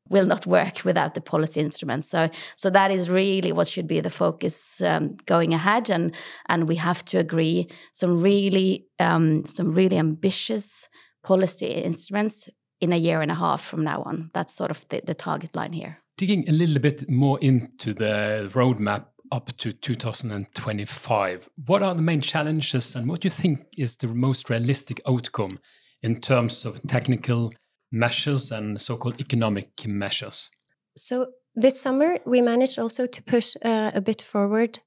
will 0.09 0.25
not 0.25 0.45
work 0.45 0.83
without 0.83 1.13
the 1.13 1.21
policy 1.21 1.61
instruments. 1.61 2.07
So, 2.09 2.29
so 2.55 2.69
that 2.69 2.91
is 2.91 3.09
really 3.09 3.51
what 3.51 3.67
should 3.67 3.87
be 3.87 4.01
the 4.01 4.09
focus 4.09 4.81
um, 4.81 5.15
going 5.25 5.53
ahead, 5.53 5.89
and 5.89 6.13
and 6.49 6.67
we 6.67 6.75
have 6.75 7.05
to 7.05 7.17
agree 7.17 7.67
some 7.93 8.19
really 8.19 8.87
um, 8.99 9.45
some 9.45 9.71
really 9.71 9.97
ambitious 9.97 10.89
policy 11.23 11.67
instruments 11.67 12.49
in 12.81 12.91
a 12.91 12.97
year 12.97 13.21
and 13.21 13.31
a 13.31 13.35
half 13.35 13.61
from 13.63 13.83
now 13.83 14.03
on. 14.03 14.29
That's 14.33 14.53
sort 14.53 14.71
of 14.71 14.85
the, 14.89 15.01
the 15.05 15.15
target 15.15 15.55
line 15.55 15.71
here. 15.71 16.02
Digging 16.17 16.47
a 16.47 16.51
little 16.51 16.79
bit 16.79 17.09
more 17.09 17.39
into 17.41 17.93
the 17.93 18.49
roadmap 18.53 19.05
up 19.31 19.55
to 19.57 19.71
2025, 19.71 21.49
what 21.65 21.81
are 21.81 21.95
the 21.95 22.03
main 22.03 22.21
challenges 22.21 22.95
and 22.95 23.09
what 23.09 23.21
do 23.21 23.25
you 23.25 23.31
think 23.31 23.65
is 23.75 23.95
the 23.95 24.07
most 24.07 24.49
realistic 24.49 25.01
outcome 25.07 25.59
in 26.03 26.21
terms 26.21 26.65
of 26.65 26.79
technical 26.83 27.51
measures 27.91 28.51
and 28.51 28.79
so 28.79 28.95
called 28.95 29.19
economic 29.19 29.87
measures? 29.87 30.51
So, 30.95 31.27
this 31.55 31.81
summer, 31.81 32.19
we 32.25 32.41
managed 32.41 32.77
also 32.77 33.07
to 33.07 33.23
push 33.23 33.55
uh, 33.63 33.91
a 33.95 34.01
bit 34.01 34.21
forward 34.21 34.79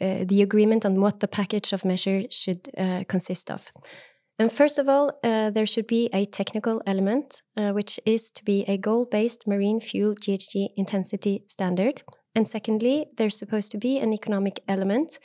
uh, 0.00 0.24
the 0.26 0.42
agreement 0.42 0.84
on 0.84 1.00
what 1.00 1.20
the 1.20 1.28
package 1.28 1.72
of 1.72 1.84
measures 1.84 2.34
should 2.34 2.70
uh, 2.76 3.04
consist 3.08 3.50
of. 3.50 3.70
And 4.38 4.50
first 4.50 4.78
of 4.78 4.88
all, 4.88 5.12
uh, 5.22 5.50
there 5.50 5.66
should 5.66 5.86
be 5.86 6.08
a 6.12 6.24
technical 6.24 6.82
element, 6.86 7.42
uh, 7.56 7.70
which 7.70 8.00
is 8.06 8.30
to 8.30 8.44
be 8.44 8.64
a 8.66 8.76
goal 8.76 9.04
based 9.04 9.46
marine 9.46 9.80
fuel 9.80 10.14
GHG 10.14 10.70
intensity 10.76 11.44
standard. 11.48 12.02
And 12.34 12.48
secondly, 12.48 13.06
there's 13.16 13.38
supposed 13.38 13.70
to 13.72 13.78
be 13.78 13.98
an 13.98 14.12
economic 14.12 14.60
element 14.66 15.18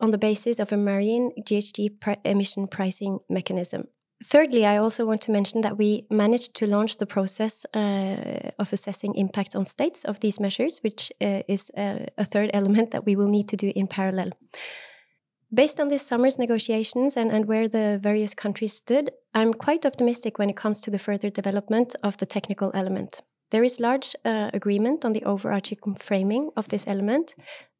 on 0.00 0.12
the 0.12 0.18
basis 0.18 0.60
of 0.60 0.72
a 0.72 0.76
marine 0.76 1.32
GHG 1.40 2.00
pr 2.00 2.12
emission 2.24 2.68
pricing 2.68 3.18
mechanism. 3.28 3.88
Thirdly, 4.22 4.64
I 4.64 4.78
also 4.78 5.04
want 5.04 5.20
to 5.22 5.32
mention 5.32 5.60
that 5.62 5.76
we 5.76 6.06
managed 6.10 6.54
to 6.54 6.66
launch 6.66 6.96
the 6.96 7.06
process 7.06 7.66
uh, 7.74 8.50
of 8.58 8.72
assessing 8.72 9.14
impact 9.16 9.54
on 9.54 9.64
states 9.64 10.04
of 10.04 10.20
these 10.20 10.40
measures, 10.40 10.78
which 10.82 11.12
uh, 11.20 11.42
is 11.48 11.70
uh, 11.76 12.06
a 12.16 12.24
third 12.24 12.50
element 12.54 12.92
that 12.92 13.04
we 13.04 13.16
will 13.16 13.28
need 13.28 13.48
to 13.48 13.56
do 13.56 13.72
in 13.74 13.86
parallel. 13.86 14.30
Based 15.52 15.80
on 15.80 15.88
this 15.88 16.06
summer's 16.06 16.38
negotiations 16.38 17.16
and, 17.16 17.30
and 17.30 17.48
where 17.48 17.68
the 17.68 17.98
various 18.02 18.34
countries 18.34 18.72
stood, 18.72 19.10
I'm 19.34 19.52
quite 19.52 19.86
optimistic 19.86 20.38
when 20.38 20.50
it 20.50 20.56
comes 20.56 20.80
to 20.82 20.90
the 20.90 20.98
further 20.98 21.30
development 21.30 21.94
of 22.02 22.16
the 22.16 22.26
technical 22.26 22.70
element. 22.74 23.20
There 23.50 23.64
is 23.64 23.78
large 23.78 24.16
uh, 24.24 24.50
agreement 24.52 25.04
on 25.04 25.12
the 25.12 25.24
overarching 25.24 25.78
framing 25.96 26.50
of 26.56 26.68
this 26.68 26.88
element, 26.88 27.34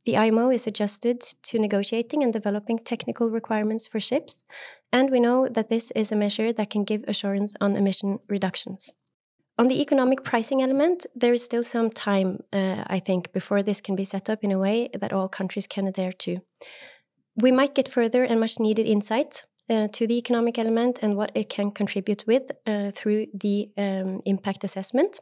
the 0.05 0.19
IMO 0.19 0.51
is 0.51 0.67
adjusted 0.67 1.23
to 1.45 1.59
negotiating 1.59 2.23
and 2.23 2.33
developing 2.33 2.79
technical 2.79 3.31
requirements 3.31 3.87
for 3.87 4.01
ships, 4.01 4.45
and 4.93 5.11
we 5.11 5.19
know 5.19 5.49
that 5.49 5.71
this 5.71 5.91
is 5.93 6.13
a 6.13 6.17
measure 6.17 6.53
that 6.53 6.69
can 6.69 6.85
give 6.85 7.05
assurance 7.09 7.55
on 7.61 7.75
emission 7.75 8.19
reductions. 8.29 8.93
On 9.57 9.69
the 9.69 9.81
economic 9.81 10.23
pricing 10.23 10.61
element, 10.61 11.07
there 11.15 11.33
is 11.33 11.43
still 11.43 11.63
some 11.63 11.91
time, 11.91 12.43
uh, 12.53 12.85
I 12.87 12.99
think, 12.99 13.33
before 13.33 13.63
this 13.63 13.81
can 13.81 13.97
be 13.97 14.05
set 14.05 14.29
up 14.29 14.45
in 14.45 14.53
a 14.53 14.59
way 14.59 14.91
that 14.93 15.13
all 15.13 15.29
countries 15.29 15.67
can 15.67 15.87
adhere 15.87 16.13
to. 16.13 16.37
We 17.37 17.51
might 17.51 17.75
get 17.75 17.89
further 17.89 18.25
and 18.25 18.41
much 18.41 18.59
needed 18.59 18.87
insight 18.87 19.45
uh, 19.69 19.89
to 19.89 20.07
the 20.07 20.17
economic 20.19 20.59
element 20.59 20.99
and 21.03 21.17
what 21.17 21.33
it 21.35 21.49
can 21.49 21.71
contribute 21.71 22.25
with 22.27 22.51
uh, 22.67 22.91
through 22.93 23.27
the 23.35 23.71
um, 23.77 24.21
impact 24.25 24.65
assessment 24.65 25.21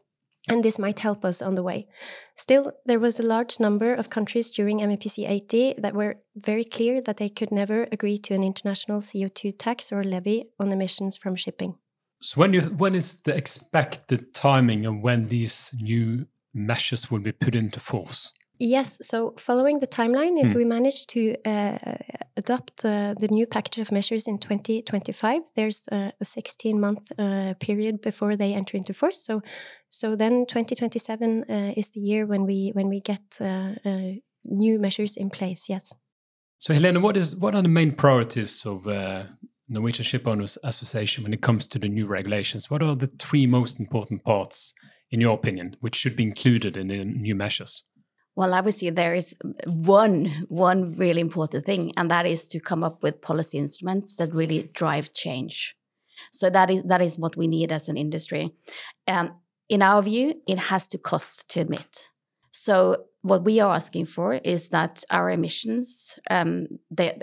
and 0.49 0.65
this 0.65 0.79
might 0.79 0.99
help 0.99 1.25
us 1.25 1.41
on 1.41 1.55
the 1.55 1.63
way. 1.63 1.87
Still, 2.35 2.73
there 2.85 2.99
was 2.99 3.21
a 3.21 3.27
large 3.27 3.61
number 3.61 3.95
of 3.95 4.11
countries 4.11 4.51
during 4.51 4.81
MEPC 4.81 5.29
80 5.29 5.77
that 5.79 5.95
were 5.95 6.17
very 6.37 6.65
clear 6.65 7.01
that 7.03 7.19
they 7.19 7.29
could 7.29 7.53
never 7.53 7.87
agree 7.93 8.19
to 8.19 8.35
an 8.35 8.43
international 8.43 9.01
CO2 9.01 9.55
tax 9.57 9.93
or 9.93 10.03
levy 10.03 10.47
on 10.59 10.73
emissions 10.73 11.17
from 11.17 11.37
shipping. 11.37 11.77
So, 12.21 12.41
when, 12.41 12.53
you, 12.53 12.63
when 12.63 12.95
is 12.95 13.23
the 13.23 13.37
expected 13.37 14.35
timing 14.35 14.87
of 14.87 15.03
when 15.03 15.29
these 15.29 15.75
new 15.81 16.27
measures 16.55 17.11
will 17.11 17.21
be 17.21 17.33
put 17.33 17.55
into 17.55 17.81
force? 17.81 18.33
Yes. 18.65 18.97
So, 19.03 19.35
following 19.39 19.81
the 19.81 19.89
timeline, 19.89 20.41
if 20.41 20.51
mm. 20.51 20.55
we 20.55 20.65
manage 20.65 21.09
to 21.09 21.35
uh, 21.45 21.79
adopt 22.37 22.85
uh, 22.85 23.13
the 23.19 23.27
new 23.27 23.45
package 23.45 23.79
of 23.79 23.91
measures 23.91 24.29
in 24.29 24.39
2025, 24.39 25.43
there's 25.57 25.89
a 25.91 26.13
16 26.23 26.81
month 26.81 27.11
uh, 27.19 27.55
period 27.59 28.01
before 28.01 28.37
they 28.37 28.55
enter 28.55 28.77
into 28.77 28.95
force. 28.95 29.19
So, 29.19 29.43
so 29.89 30.15
then 30.15 30.47
2027 30.47 31.45
uh, 31.51 31.73
is 31.77 31.91
the 31.91 31.99
year 31.99 32.25
when 32.25 32.47
we 32.47 32.71
when 32.73 32.89
we 32.89 33.01
get 33.01 33.37
uh, 33.41 33.75
uh, 33.85 34.13
new 34.45 34.79
measures 34.79 35.17
in 35.17 35.29
place. 35.31 35.69
Yes. 35.69 35.93
So, 36.59 36.73
Helena, 36.73 37.01
what 37.01 37.17
is 37.17 37.35
what 37.35 37.57
are 37.57 37.63
the 37.63 37.69
main 37.69 37.97
priorities 37.97 38.65
of 38.65 38.85
the 38.85 39.27
Norwegian 39.69 40.05
Ship 40.05 40.25
Owners 40.25 40.57
Association 40.63 41.25
when 41.25 41.35
it 41.35 41.43
comes 41.43 41.67
to 41.67 41.81
the 41.81 41.89
new 41.89 42.07
regulations? 42.07 42.71
What 42.71 42.81
are 42.81 42.95
the 42.95 43.11
three 43.19 43.49
most 43.49 43.81
important 43.81 44.23
parts, 44.23 44.73
in 45.11 45.21
your 45.21 45.35
opinion, 45.35 45.75
which 45.81 45.97
should 45.97 46.15
be 46.15 46.23
included 46.23 46.77
in 46.77 46.87
the 46.87 47.05
new 47.05 47.35
measures? 47.35 47.83
Well, 48.35 48.55
obviously 48.55 48.91
there 48.91 49.15
is 49.15 49.37
one 49.67 50.27
one 50.49 50.95
really 50.97 51.21
important 51.21 51.67
thing, 51.67 51.93
and 51.97 52.11
that 52.11 52.27
is 52.27 52.49
to 52.49 52.61
come 52.61 52.83
up 52.83 53.03
with 53.03 53.21
policy 53.21 53.59
instruments 53.59 54.17
that 54.17 54.35
really 54.35 54.71
drive 54.73 55.13
change. 55.13 55.77
So 56.33 56.49
that 56.51 56.71
is 56.71 56.83
that 56.85 57.03
is 57.03 57.19
what 57.19 57.37
we 57.37 57.47
need 57.47 57.73
as 57.73 57.89
an 57.89 57.97
industry. 57.97 58.53
Um, 59.07 59.35
in 59.69 59.83
our 59.83 60.03
view, 60.03 60.41
it 60.47 60.59
has 60.59 60.87
to 60.89 60.99
cost 60.99 61.49
to 61.51 61.61
emit. 61.61 62.11
So 62.53 63.05
what 63.23 63.45
we 63.45 63.61
are 63.61 63.75
asking 63.75 64.07
for 64.07 64.35
is 64.35 64.69
that 64.69 65.05
our 65.11 65.31
emissions, 65.31 66.19
um, 66.29 66.67
they, 66.91 67.19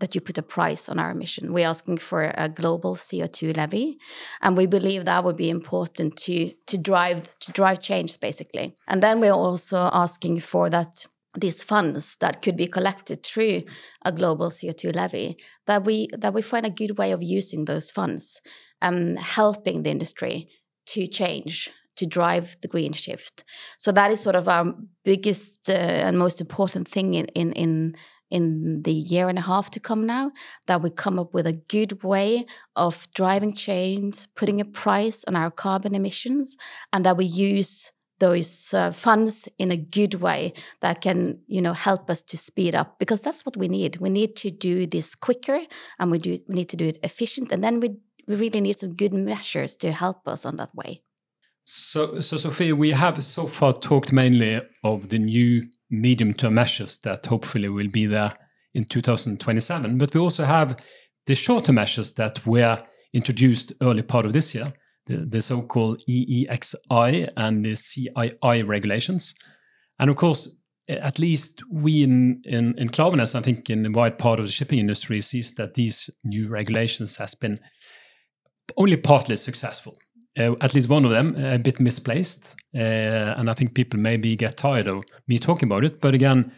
that 0.00 0.14
you 0.14 0.20
put 0.20 0.38
a 0.38 0.42
price 0.42 0.88
on 0.88 0.98
our 0.98 1.10
emission. 1.10 1.52
We're 1.52 1.68
asking 1.68 1.98
for 1.98 2.32
a 2.36 2.48
global 2.48 2.96
CO2 2.96 3.56
levy, 3.56 3.98
and 4.42 4.56
we 4.56 4.66
believe 4.66 5.04
that 5.04 5.24
would 5.24 5.36
be 5.36 5.50
important 5.50 6.16
to 6.24 6.52
to 6.66 6.76
drive 6.78 7.38
to 7.40 7.52
drive 7.52 7.80
change, 7.80 8.18
basically. 8.18 8.74
And 8.88 9.02
then 9.02 9.20
we're 9.20 9.32
also 9.32 9.90
asking 9.92 10.40
for 10.40 10.68
that 10.70 11.06
these 11.38 11.62
funds 11.62 12.16
that 12.16 12.42
could 12.42 12.56
be 12.56 12.66
collected 12.66 13.22
through 13.22 13.62
a 14.04 14.10
global 14.10 14.50
CO2 14.50 14.94
levy 14.94 15.36
that 15.66 15.84
we 15.84 16.08
that 16.18 16.34
we 16.34 16.42
find 16.42 16.66
a 16.66 16.70
good 16.70 16.98
way 16.98 17.12
of 17.12 17.22
using 17.22 17.66
those 17.66 17.90
funds, 17.90 18.40
um, 18.82 19.16
helping 19.16 19.82
the 19.82 19.90
industry 19.90 20.48
to 20.86 21.06
change 21.06 21.70
to 21.96 22.06
drive 22.06 22.56
the 22.62 22.68
green 22.68 22.92
shift. 22.92 23.44
So 23.78 23.92
that 23.92 24.10
is 24.10 24.20
sort 24.20 24.36
of 24.36 24.48
our 24.48 24.74
biggest 25.04 25.68
uh, 25.68 26.06
and 26.06 26.18
most 26.18 26.40
important 26.40 26.88
thing 26.88 27.14
in 27.14 27.26
in 27.26 27.52
in 27.52 27.94
in 28.30 28.82
the 28.82 28.92
year 28.92 29.28
and 29.28 29.38
a 29.38 29.42
half 29.42 29.70
to 29.70 29.80
come 29.80 30.06
now 30.06 30.32
that 30.66 30.82
we 30.82 30.90
come 30.90 31.18
up 31.18 31.34
with 31.34 31.46
a 31.46 31.52
good 31.52 32.02
way 32.02 32.46
of 32.76 33.08
driving 33.14 33.54
change, 33.54 34.26
putting 34.36 34.60
a 34.60 34.64
price 34.64 35.24
on 35.26 35.36
our 35.36 35.50
carbon 35.50 35.94
emissions, 35.94 36.56
and 36.92 37.04
that 37.04 37.16
we 37.16 37.24
use 37.24 37.92
those 38.20 38.72
uh, 38.72 38.92
funds 38.92 39.48
in 39.58 39.70
a 39.70 39.76
good 39.76 40.14
way 40.14 40.52
that 40.80 41.00
can 41.00 41.40
you 41.46 41.60
know 41.60 41.72
help 41.72 42.08
us 42.08 42.22
to 42.22 42.36
speed 42.36 42.74
up 42.74 42.98
because 42.98 43.20
that's 43.20 43.44
what 43.44 43.56
we 43.56 43.66
need. 43.66 43.96
We 43.96 44.10
need 44.10 44.36
to 44.36 44.50
do 44.50 44.86
this 44.86 45.14
quicker 45.14 45.60
and 45.98 46.10
we 46.10 46.18
do 46.18 46.38
we 46.46 46.54
need 46.54 46.68
to 46.68 46.76
do 46.76 46.86
it 46.86 46.98
efficient 47.02 47.50
and 47.50 47.64
then 47.64 47.80
we 47.80 47.96
we 48.28 48.36
really 48.36 48.60
need 48.60 48.78
some 48.78 48.94
good 48.94 49.12
measures 49.12 49.76
to 49.78 49.90
help 49.90 50.28
us 50.28 50.44
on 50.44 50.56
that 50.58 50.74
way. 50.74 51.02
So 51.64 52.20
so 52.20 52.36
sofie 52.36 52.72
we 52.72 52.90
have 52.90 53.22
so 53.22 53.46
far 53.46 53.72
talked 53.72 54.12
mainly 54.12 54.60
of 54.84 55.08
the 55.08 55.18
new 55.18 55.66
medium 55.90 56.32
term 56.32 56.54
measures 56.54 56.98
that 56.98 57.26
hopefully 57.26 57.68
will 57.68 57.90
be 57.90 58.06
there 58.06 58.32
in 58.74 58.84
2027. 58.84 59.98
But 59.98 60.14
we 60.14 60.20
also 60.20 60.44
have 60.44 60.76
the 61.26 61.34
shorter 61.34 61.72
measures 61.72 62.12
that 62.14 62.46
were 62.46 62.82
introduced 63.12 63.72
early 63.82 64.02
part 64.02 64.26
of 64.26 64.32
this 64.32 64.54
year, 64.54 64.72
the, 65.06 65.18
the 65.18 65.40
so 65.40 65.62
called 65.62 66.02
EEXI 66.08 67.28
and 67.36 67.64
the 67.64 67.72
CII 67.72 68.66
regulations. 68.66 69.34
And 69.98 70.10
of 70.10 70.16
course, 70.16 70.56
at 70.88 71.18
least 71.18 71.62
we 71.70 72.02
in, 72.02 72.42
in, 72.44 72.74
in 72.78 72.88
Klaveness, 72.88 73.34
I 73.34 73.42
think 73.42 73.70
in 73.70 73.82
the 73.82 73.90
wide 73.90 74.18
part 74.18 74.40
of 74.40 74.46
the 74.46 74.52
shipping 74.52 74.78
industry, 74.78 75.20
sees 75.20 75.54
that 75.54 75.74
these 75.74 76.10
new 76.24 76.48
regulations 76.48 77.16
has 77.16 77.34
been 77.34 77.60
only 78.76 78.96
partly 78.96 79.36
successful 79.36 79.96
uh, 80.38 80.54
at 80.60 80.74
least 80.74 80.88
one 80.88 81.04
of 81.04 81.10
them 81.10 81.36
a 81.36 81.58
bit 81.58 81.80
misplaced, 81.80 82.56
uh, 82.74 82.78
and 82.78 83.50
I 83.50 83.54
think 83.54 83.74
people 83.74 83.98
maybe 83.98 84.36
get 84.36 84.56
tired 84.56 84.86
of 84.86 85.04
me 85.26 85.38
talking 85.38 85.68
about 85.68 85.84
it. 85.84 86.00
But 86.00 86.14
again, 86.14 86.52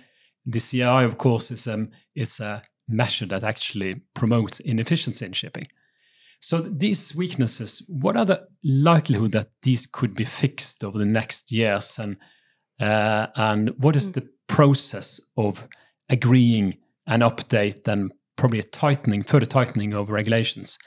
the 0.45 0.59
CII, 0.59 1.05
of 1.05 1.19
course, 1.19 1.51
is 1.51 1.67
um, 1.67 1.91
is 2.15 2.41
a 2.41 2.63
measure 2.89 3.27
that 3.27 3.45
actually 3.45 4.03
promotes 4.15 4.61
inefficiency 4.61 5.25
in 5.25 5.33
shipping. 5.33 5.65
So 6.41 6.61
these 6.61 7.15
weaknesses, 7.15 7.87
what 7.89 8.17
are 8.17 8.25
the 8.25 8.49
likelihood 8.65 9.33
that 9.33 9.51
these 9.63 9.87
could 9.87 10.15
be 10.15 10.25
fixed 10.25 10.83
over 10.83 10.99
the 10.99 11.05
next 11.05 11.53
years, 11.53 11.99
and 11.99 12.17
uh, 12.81 13.29
and 13.37 13.71
what 13.79 13.97
is 13.97 14.11
mm. 14.11 14.15
the 14.15 14.29
process 14.49 15.21
of 15.37 15.67
agreeing 16.11 16.77
an 17.07 17.21
update 17.21 17.89
and 17.89 18.13
probably 18.37 18.59
a 18.59 18.65
tightening, 18.65 19.23
further 19.23 19.47
tightening 19.47 19.95
of 19.95 20.11
regulations 20.11 20.79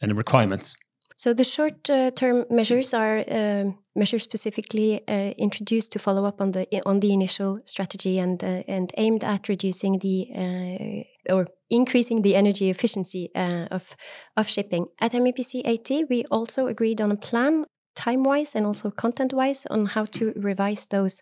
and 0.00 0.16
requirements. 0.16 0.76
So 1.18 1.34
the 1.34 1.42
short-term 1.42 2.44
measures 2.48 2.94
are 2.94 3.18
uh, 3.18 3.72
measures 3.96 4.22
specifically 4.22 5.02
uh, 5.08 5.34
introduced 5.36 5.90
to 5.92 5.98
follow 5.98 6.24
up 6.24 6.40
on 6.40 6.52
the 6.52 6.64
on 6.86 7.00
the 7.00 7.12
initial 7.12 7.58
strategy 7.64 8.20
and 8.20 8.44
uh, 8.44 8.62
and 8.68 8.92
aimed 8.96 9.24
at 9.24 9.48
reducing 9.48 9.98
the 9.98 10.28
uh, 10.42 11.34
or 11.34 11.48
increasing 11.70 12.22
the 12.22 12.36
energy 12.36 12.70
efficiency 12.70 13.30
uh, 13.34 13.66
of 13.72 13.96
of 14.36 14.48
shipping. 14.48 14.86
At 15.00 15.12
MEPC 15.12 15.62
80, 15.64 16.04
we 16.04 16.24
also 16.30 16.68
agreed 16.68 17.00
on 17.00 17.10
a 17.10 17.16
plan 17.16 17.64
time-wise 17.96 18.54
and 18.54 18.64
also 18.64 18.92
content-wise 18.92 19.66
on 19.70 19.86
how 19.86 20.04
to 20.04 20.32
revise 20.36 20.86
those 20.86 21.20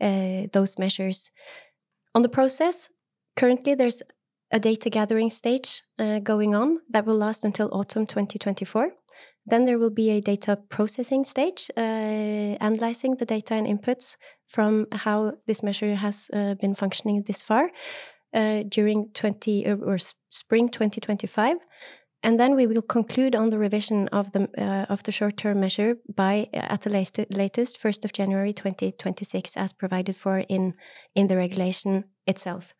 uh, 0.00 0.46
those 0.52 0.78
measures. 0.78 1.32
On 2.14 2.22
the 2.22 2.28
process, 2.28 2.88
currently 3.34 3.74
there's 3.74 4.00
a 4.52 4.60
data 4.60 4.90
gathering 4.90 5.30
stage 5.30 5.82
going 6.22 6.54
on 6.54 6.78
that 6.88 7.04
will 7.04 7.18
last 7.18 7.44
until 7.44 7.68
autumn 7.72 8.06
2024. 8.06 8.92
Then 9.46 9.66
there 9.66 9.78
will 9.78 9.90
be 9.90 10.10
a 10.10 10.20
data 10.20 10.56
processing 10.68 11.24
stage, 11.24 11.70
uh, 11.76 11.80
analyzing 11.80 13.16
the 13.16 13.26
data 13.26 13.54
and 13.54 13.66
inputs 13.66 14.16
from 14.46 14.86
how 14.92 15.32
this 15.46 15.62
measure 15.62 15.94
has 15.94 16.30
uh, 16.32 16.54
been 16.54 16.74
functioning 16.74 17.24
this 17.26 17.42
far 17.42 17.70
uh, 18.32 18.62
during 18.68 19.10
20 19.12 19.66
uh, 19.66 19.76
or 19.76 19.98
spring 20.30 20.68
2025. 20.68 21.56
And 22.24 22.40
then 22.40 22.56
we 22.56 22.66
will 22.66 22.80
conclude 22.80 23.36
on 23.36 23.50
the 23.50 23.58
revision 23.58 24.08
of 24.08 24.32
the 24.32 24.48
uh, 24.56 24.86
of 24.90 25.02
the 25.02 25.12
short-term 25.12 25.60
measure 25.60 25.96
by 26.16 26.48
uh, 26.54 26.72
at 26.72 26.80
the 26.80 26.90
latest, 26.90 27.30
latest 27.30 27.78
1st 27.82 28.06
of 28.06 28.12
January 28.14 28.54
2026, 28.54 29.58
as 29.58 29.74
provided 29.74 30.16
for 30.16 30.38
in 30.38 30.72
in 31.14 31.26
the 31.26 31.36
regulation 31.36 32.04
itself. 32.26 32.72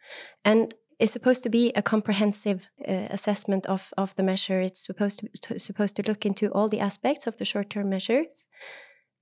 And 0.47 0.75
is 0.99 1.11
supposed 1.11 1.43
to 1.43 1.49
be 1.49 1.73
a 1.75 1.83
comprehensive 1.83 2.69
uh, 2.87 3.09
assessment 3.11 3.67
of, 3.67 3.93
of 3.97 4.15
the 4.17 4.23
measure. 4.23 4.61
It's 4.61 4.85
supposed 4.85 5.21
to, 5.21 5.29
to, 5.43 5.59
supposed 5.59 5.97
to 5.97 6.03
look 6.03 6.25
into 6.25 6.49
all 6.49 6.69
the 6.69 6.81
aspects 6.81 7.27
of 7.27 7.37
the 7.37 7.45
short 7.45 7.71
term 7.71 7.91
measures, 7.91 8.47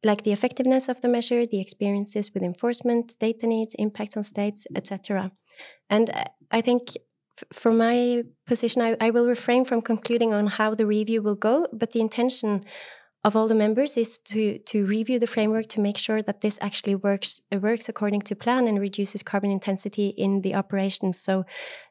like 0.04 0.22
the 0.22 0.32
effectiveness 0.32 0.88
of 0.88 1.00
the 1.00 1.08
measure, 1.08 1.46
the 1.46 1.60
experiences 1.60 2.32
with 2.34 2.42
enforcement, 2.42 3.16
data 3.18 3.46
needs, 3.46 3.74
impacts 3.78 4.16
on 4.16 4.22
states, 4.22 4.66
etc. 4.74 5.32
And 5.88 6.10
uh, 6.10 6.24
I 6.50 6.60
think 6.60 6.96
from 7.52 7.78
my 7.78 8.22
position, 8.46 8.82
I, 8.82 8.96
I 9.00 9.10
will 9.10 9.26
refrain 9.26 9.64
from 9.64 9.82
concluding 9.82 10.34
on 10.34 10.46
how 10.46 10.74
the 10.74 10.86
review 10.86 11.22
will 11.22 11.34
go, 11.34 11.66
but 11.72 11.92
the 11.92 12.00
intention 12.00 12.64
of 13.24 13.36
all 13.36 13.46
the 13.46 13.54
members 13.54 13.96
is 13.96 14.18
to 14.18 14.58
to 14.58 14.84
review 14.84 15.18
the 15.18 15.26
framework 15.26 15.68
to 15.68 15.80
make 15.80 15.96
sure 15.96 16.22
that 16.22 16.40
this 16.40 16.58
actually 16.60 16.96
works 16.96 17.40
works 17.60 17.88
according 17.88 18.22
to 18.22 18.34
plan 18.34 18.66
and 18.66 18.80
reduces 18.80 19.22
carbon 19.22 19.50
intensity 19.50 20.08
in 20.08 20.42
the 20.42 20.54
operations. 20.54 21.20
So 21.20 21.44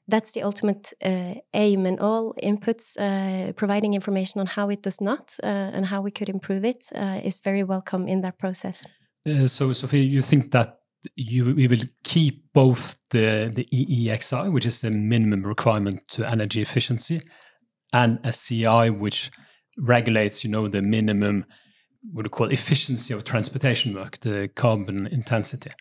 that's 0.07 0.33
the 0.33 0.43
ultimate 0.43 0.93
uh, 1.03 1.35
aim, 1.53 1.85
and 1.85 1.99
all 1.99 2.33
inputs 2.43 2.97
uh, 2.97 3.53
providing 3.53 3.93
information 3.93 4.41
on 4.41 4.47
how 4.47 4.69
it 4.69 4.83
does 4.83 4.99
not 4.99 5.37
uh, 5.43 5.75
and 5.75 5.85
how 5.85 6.01
we 6.01 6.11
could 6.11 6.29
improve 6.29 6.65
it 6.65 6.85
uh, 6.95 7.19
is 7.23 7.39
very 7.39 7.63
welcome 7.63 8.07
in 8.07 8.21
that 8.21 8.37
process. 8.37 8.85
Uh, 9.25 9.47
so, 9.47 9.69
Sofie, 9.69 10.09
you 10.09 10.21
think 10.21 10.51
that 10.51 10.79
you 11.15 11.55
we 11.55 11.67
will 11.67 11.87
keep 12.03 12.51
both 12.53 12.97
the 13.09 13.49
the 13.53 13.67
EEXI, 13.71 14.51
which 14.51 14.65
is 14.65 14.81
the 14.81 14.91
minimum 14.91 15.43
requirement 15.43 16.01
to 16.09 16.29
energy 16.29 16.61
efficiency, 16.61 17.21
and 17.93 18.19
a 18.25 18.31
CII, 18.31 18.99
which 18.99 19.31
regulates, 19.81 20.43
you 20.43 20.49
know, 20.49 20.67
the 20.67 20.81
minimum 20.81 21.45
what 22.13 22.23
do 22.23 22.25
you 22.25 22.29
call 22.29 22.47
efficiency 22.47 23.13
of 23.13 23.23
transportation 23.23 23.93
work, 23.93 24.17
the 24.19 24.49
carbon 24.55 25.07
intensity. 25.07 25.71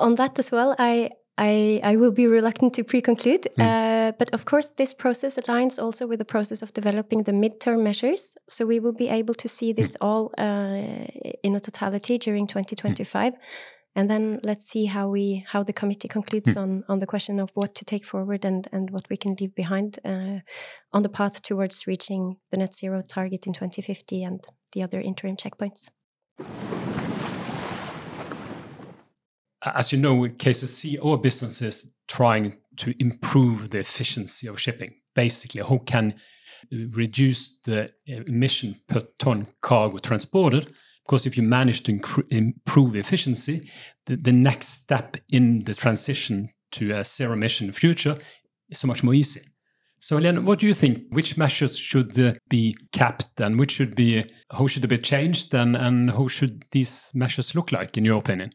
On 0.00 0.14
that 0.16 0.38
as 0.38 0.52
well, 0.52 0.74
I 0.78 1.10
I, 1.40 1.80
I 1.84 1.94
will 1.94 2.12
be 2.12 2.26
reluctant 2.26 2.74
to 2.74 2.82
pre-conclude, 2.82 3.46
mm. 3.56 3.62
uh, 3.62 4.10
but 4.18 4.28
of 4.34 4.44
course, 4.44 4.70
this 4.70 4.92
process 4.92 5.38
aligns 5.38 5.80
also 5.80 6.04
with 6.08 6.18
the 6.18 6.24
process 6.24 6.62
of 6.62 6.72
developing 6.72 7.22
the 7.22 7.32
midterm 7.32 7.84
measures. 7.84 8.36
So 8.48 8.66
we 8.66 8.80
will 8.80 8.92
be 8.92 9.08
able 9.08 9.34
to 9.34 9.46
see 9.46 9.72
this 9.72 9.96
mm. 9.96 10.04
all 10.04 10.32
uh, 10.36 11.06
in 11.44 11.54
a 11.54 11.60
totality 11.60 12.18
during 12.18 12.48
2025. 12.48 13.34
Mm 13.34 13.36
and 13.98 14.08
then 14.08 14.38
let's 14.44 14.64
see 14.64 14.86
how 14.86 15.08
we 15.08 15.44
how 15.48 15.64
the 15.64 15.72
committee 15.72 16.06
concludes 16.06 16.54
mm. 16.54 16.62
on 16.62 16.84
on 16.88 17.00
the 17.00 17.06
question 17.06 17.40
of 17.40 17.50
what 17.54 17.74
to 17.74 17.84
take 17.84 18.04
forward 18.04 18.44
and 18.44 18.68
and 18.70 18.90
what 18.90 19.04
we 19.10 19.16
can 19.16 19.34
leave 19.40 19.54
behind 19.56 19.98
uh, 20.04 20.38
on 20.92 21.02
the 21.02 21.08
path 21.08 21.42
towards 21.42 21.86
reaching 21.88 22.36
the 22.52 22.56
net 22.56 22.74
zero 22.74 23.02
target 23.02 23.46
in 23.48 23.52
2050 23.52 24.22
and 24.22 24.46
the 24.72 24.84
other 24.84 25.00
interim 25.00 25.36
checkpoints. 25.36 25.90
As 29.64 29.90
you 29.90 29.98
know, 29.98 30.28
KCC 30.44 31.04
our 31.04 31.18
business 31.18 31.60
is 31.60 31.92
trying 32.06 32.58
to 32.76 32.94
improve 33.00 33.70
the 33.70 33.80
efficiency 33.80 34.46
of 34.46 34.60
shipping. 34.60 34.94
Basically, 35.16 35.62
how 35.62 35.78
can 35.78 36.14
reduce 36.94 37.58
the 37.64 37.90
emission 38.06 38.76
per 38.86 39.02
ton 39.18 39.48
cargo 39.60 39.98
transported 39.98 40.72
course, 41.08 41.26
if 41.26 41.36
you 41.36 41.42
manage 41.42 41.82
to 41.82 42.00
improve 42.30 42.94
efficiency, 42.94 43.68
the, 44.06 44.16
the 44.16 44.32
next 44.32 44.68
step 44.68 45.16
in 45.30 45.64
the 45.64 45.74
transition 45.74 46.50
to 46.72 46.92
a 46.92 47.04
zero 47.04 47.32
emission 47.32 47.72
future 47.72 48.16
is 48.68 48.78
so 48.78 48.86
much 48.86 49.02
more 49.02 49.14
easy. 49.14 49.40
So, 50.00 50.16
Helene, 50.16 50.44
what 50.44 50.60
do 50.60 50.66
you 50.68 50.74
think? 50.74 51.06
Which 51.10 51.36
measures 51.36 51.76
should 51.76 52.18
uh, 52.20 52.34
be 52.48 52.76
capped 52.92 53.40
and 53.40 53.58
which 53.58 53.72
should 53.72 53.96
be, 53.96 54.24
how 54.52 54.68
should 54.68 54.82
they 54.82 54.86
be 54.86 54.98
changed 54.98 55.52
and, 55.54 55.74
and 55.74 56.12
how 56.12 56.28
should 56.28 56.64
these 56.70 57.10
measures 57.14 57.54
look 57.56 57.72
like, 57.72 57.96
in 57.96 58.04
your 58.04 58.18
opinion? 58.18 58.50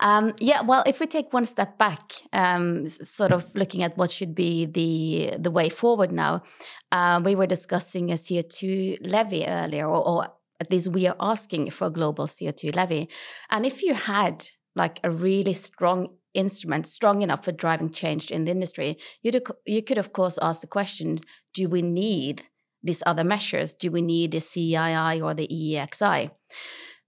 Um, 0.00 0.34
yeah, 0.40 0.62
well, 0.62 0.82
if 0.86 0.98
we 0.98 1.06
take 1.06 1.32
one 1.32 1.46
step 1.46 1.78
back, 1.78 2.12
um, 2.32 2.88
sort 2.88 3.30
of 3.30 3.54
looking 3.54 3.84
at 3.84 3.96
what 3.96 4.10
should 4.10 4.34
be 4.34 4.66
the 4.66 5.36
the 5.38 5.52
way 5.52 5.68
forward 5.68 6.10
now, 6.10 6.42
uh, 6.90 7.20
we 7.24 7.36
were 7.36 7.46
discussing 7.46 8.10
a 8.10 8.14
CO2 8.14 8.98
levy 9.02 9.46
earlier, 9.46 9.86
or, 9.86 10.06
or 10.06 10.28
at 10.60 10.70
least 10.70 10.88
we 10.88 11.06
are 11.06 11.16
asking 11.20 11.70
for 11.70 11.86
a 11.86 11.90
global 11.90 12.26
CO2 12.26 12.74
levy. 12.74 13.08
And 13.50 13.66
if 13.66 13.82
you 13.82 13.94
had 13.94 14.46
like 14.76 15.00
a 15.04 15.10
really 15.10 15.52
strong 15.54 16.08
instrument, 16.32 16.86
strong 16.86 17.22
enough 17.22 17.44
for 17.44 17.52
driving 17.52 17.90
change 17.90 18.30
in 18.30 18.44
the 18.44 18.50
industry, 18.50 18.98
you'd, 19.22 19.40
you 19.66 19.82
could, 19.82 19.98
of 19.98 20.12
course, 20.12 20.38
ask 20.42 20.60
the 20.60 20.66
question 20.66 21.18
do 21.52 21.68
we 21.68 21.82
need 21.82 22.42
these 22.82 23.02
other 23.06 23.24
measures? 23.24 23.72
Do 23.72 23.90
we 23.90 24.02
need 24.02 24.32
the 24.32 24.38
CII 24.38 25.22
or 25.22 25.34
the 25.34 25.48
EEXI? 25.48 26.30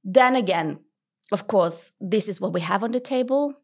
Then 0.02 0.36
again, 0.36 0.80
of 1.32 1.46
course, 1.46 1.92
this 2.00 2.28
is 2.28 2.40
what 2.40 2.52
we 2.52 2.60
have 2.60 2.84
on 2.84 2.92
the 2.92 3.00
table. 3.00 3.54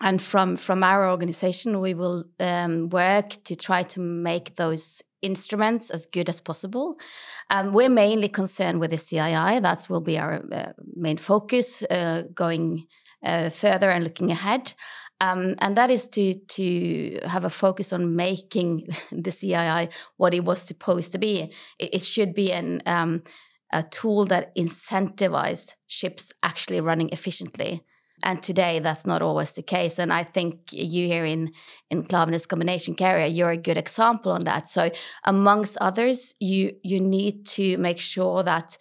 And 0.00 0.22
from, 0.22 0.56
from 0.56 0.84
our 0.84 1.10
organization, 1.10 1.80
we 1.80 1.94
will 1.94 2.24
um, 2.38 2.88
work 2.90 3.30
to 3.44 3.56
try 3.56 3.82
to 3.84 4.00
make 4.00 4.54
those 4.54 5.02
instruments 5.22 5.90
as 5.90 6.06
good 6.06 6.28
as 6.28 6.40
possible. 6.40 6.96
Um, 7.50 7.72
we're 7.72 7.88
mainly 7.88 8.28
concerned 8.28 8.80
with 8.80 8.90
the 8.90 8.96
CII. 8.96 9.62
That 9.62 9.86
will 9.88 10.00
be 10.00 10.18
our 10.18 10.40
uh, 10.52 10.72
main 10.94 11.16
focus 11.16 11.82
uh, 11.82 12.22
going 12.32 12.86
uh, 13.24 13.50
further 13.50 13.90
and 13.90 14.04
looking 14.04 14.30
ahead. 14.30 14.72
Um, 15.20 15.56
and 15.58 15.76
that 15.76 15.90
is 15.90 16.06
to 16.08 16.34
to 16.34 17.18
have 17.24 17.44
a 17.44 17.50
focus 17.50 17.92
on 17.92 18.14
making 18.14 18.86
the 19.10 19.30
CII 19.30 19.92
what 20.16 20.32
it 20.32 20.44
was 20.44 20.62
supposed 20.62 21.10
to 21.12 21.18
be. 21.18 21.52
It, 21.78 21.94
it 21.94 22.02
should 22.02 22.34
be 22.34 22.52
an 22.52 22.82
um, 22.86 23.22
a 23.72 23.82
tool 23.82 24.24
that 24.26 24.54
incentivizes 24.54 25.74
ships 25.88 26.32
actually 26.42 26.80
running 26.80 27.10
efficiently 27.10 27.82
and 28.24 28.42
today, 28.42 28.80
that's 28.80 29.06
not 29.06 29.22
always 29.22 29.52
the 29.52 29.62
case. 29.62 29.98
And 29.98 30.12
I 30.12 30.24
think 30.24 30.72
you 30.72 31.06
here 31.06 31.24
in 31.24 31.52
in 31.90 32.04
Klaveness 32.04 32.48
Combination 32.48 32.94
Carrier, 32.94 33.26
you're 33.26 33.50
a 33.50 33.56
good 33.56 33.76
example 33.76 34.32
on 34.32 34.44
that. 34.44 34.68
So, 34.68 34.90
amongst 35.24 35.76
others, 35.80 36.34
you 36.40 36.74
you 36.82 37.00
need 37.00 37.46
to 37.46 37.76
make 37.78 37.98
sure 37.98 38.42
that 38.42 38.76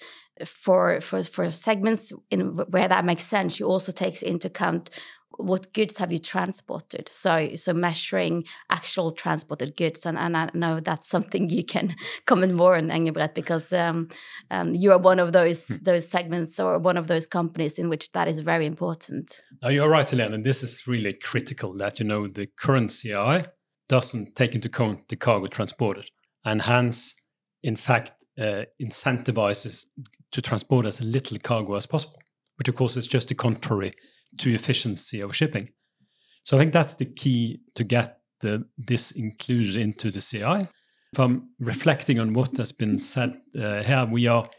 for 0.46 1.02
for 1.02 1.24
for 1.24 1.52
segments 1.52 2.12
in 2.30 2.58
where 2.70 2.88
that 2.88 3.06
makes 3.06 3.24
sense, 3.24 3.60
you 3.60 3.68
also 3.68 3.92
takes 3.92 4.22
into 4.22 4.48
account 4.48 4.90
what 5.38 5.74
goods 5.74 5.98
have 5.98 6.12
you 6.12 6.20
transported 6.20 7.10
so 7.12 7.56
so 7.56 7.74
measuring 7.74 8.44
actual 8.70 9.12
transported 9.12 9.76
goods 9.78 10.06
and, 10.06 10.18
and 10.18 10.36
i 10.36 10.50
know 10.54 10.80
that's 10.80 11.08
something 11.16 11.50
you 11.50 11.64
can 11.64 11.96
comment 12.26 12.54
more 12.54 12.76
on 12.78 12.90
Engebret 12.90 13.34
because 13.34 13.72
um, 13.74 14.10
um, 14.52 14.74
you 14.74 14.92
are 14.92 14.98
one 14.98 15.20
of 15.20 15.34
those 15.34 15.68
hmm. 15.68 15.84
those 15.84 16.08
segments 16.08 16.60
or 16.60 16.80
one 16.80 16.98
of 16.98 17.08
those 17.08 17.28
companies 17.28 17.80
in 17.80 17.90
which 17.90 18.12
that 18.12 18.28
is 18.28 18.40
very 18.40 18.66
important 18.66 19.42
now 19.62 19.70
you're 19.70 19.90
right 19.90 20.10
Helene 20.10 20.34
and 20.34 20.44
this 20.44 20.64
is 20.64 20.88
really 20.88 21.14
critical 21.14 21.74
that 21.78 22.00
you 22.00 22.06
know 22.06 22.28
the 22.28 22.48
current 22.60 22.90
CII 22.90 23.48
doesn't 23.88 24.36
take 24.36 24.54
into 24.56 24.68
account 24.68 25.08
the 25.08 25.16
cargo 25.16 25.48
transported 25.48 26.10
and 26.44 26.64
hence 26.64 27.16
in 27.64 27.76
fact 27.76 28.12
uh, 28.40 28.64
incentivizes 28.82 29.86
to 30.32 30.42
transport 30.42 30.86
as 30.86 31.02
little 31.02 31.38
cargo 31.40 31.76
as 31.76 31.86
possible 31.86 32.20
which 32.58 32.68
of 32.68 32.76
course 32.76 32.98
is 32.98 33.08
just 33.08 33.30
the 33.30 33.36
contrary 33.36 33.94
to 34.40 34.54
efficiency 34.54 35.22
of 35.22 35.36
shipping. 35.36 35.70
So 36.44 36.58
I 36.58 36.62
think 36.62 36.74
that's 36.74 36.94
the 36.94 37.06
key 37.06 37.62
to 37.76 37.84
get 37.84 38.20
the, 38.42 38.66
this 38.78 39.12
included 39.12 39.76
into 39.76 40.12
the 40.12 40.20
CII. 40.20 40.70
I'm 41.18 41.50
reflecting 41.60 42.20
on 42.20 42.34
what 42.34 42.58
has 42.58 42.72
been 42.72 43.00
said 43.00 43.40
uh, 43.60 43.82
here, 43.84 44.06
we 44.06 44.28
are. 44.28 44.50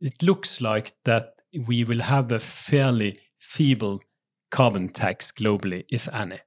It 0.00 0.22
looks 0.22 0.60
like 0.60 0.92
that 1.04 1.32
we 1.66 1.84
will 1.84 2.00
have 2.00 2.32
a 2.32 2.38
fairly 2.38 3.18
feeble 3.38 4.00
carbon 4.50 4.88
tax 4.88 5.32
globally, 5.32 5.84
if 5.90 6.08
any. 6.12 6.40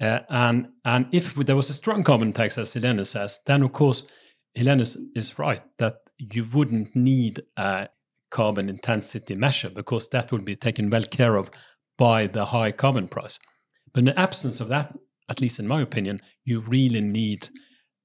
Uh, 0.00 0.20
and 0.28 0.68
and 0.84 1.06
if 1.12 1.34
there 1.34 1.56
was 1.56 1.70
a 1.70 1.74
strong 1.74 2.02
carbon 2.02 2.32
tax, 2.32 2.58
as 2.58 2.72
Helene 2.74 3.04
says, 3.04 3.38
then 3.46 3.62
of 3.62 3.72
course 3.72 4.06
Helene 4.54 4.80
is, 4.80 4.98
is 5.14 5.38
right 5.38 5.60
that 5.78 5.96
you 6.18 6.44
wouldn't 6.52 6.94
need 6.96 7.42
a 7.56 7.88
carbon 8.30 8.68
intensity 8.68 9.34
measure 9.34 9.70
because 9.70 10.08
that 10.08 10.32
would 10.32 10.44
be 10.44 10.56
taken 10.56 10.90
well 10.90 11.04
care 11.04 11.36
of 11.36 11.50
by 11.96 12.26
the 12.26 12.46
high 12.46 12.72
carbon 12.72 13.08
price. 13.08 13.38
But 13.92 14.00
in 14.00 14.04
the 14.06 14.18
absence 14.18 14.60
of 14.60 14.68
that, 14.68 14.96
at 15.28 15.40
least 15.40 15.58
in 15.58 15.68
my 15.68 15.80
opinion, 15.80 16.20
you 16.44 16.60
really 16.60 17.00
need 17.00 17.48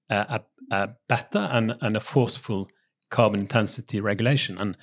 a, 0.10 0.41
a, 0.71 0.75
a 0.75 0.89
better 1.08 1.39
and, 1.39 1.75
and 1.82 1.97
a 1.97 1.99
forceful 1.99 2.69
carbon 3.10 3.41
intensity 3.41 3.99
regulation. 3.99 4.58
And 4.58 4.78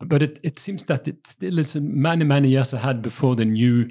but 0.00 0.22
it, 0.22 0.38
it 0.42 0.58
seems 0.58 0.84
that 0.84 1.08
it 1.08 1.26
still 1.26 1.58
is 1.58 1.74
many 1.76 2.24
many 2.24 2.50
years 2.50 2.72
ahead 2.72 3.02
before 3.02 3.34
the 3.34 3.44
new 3.44 3.88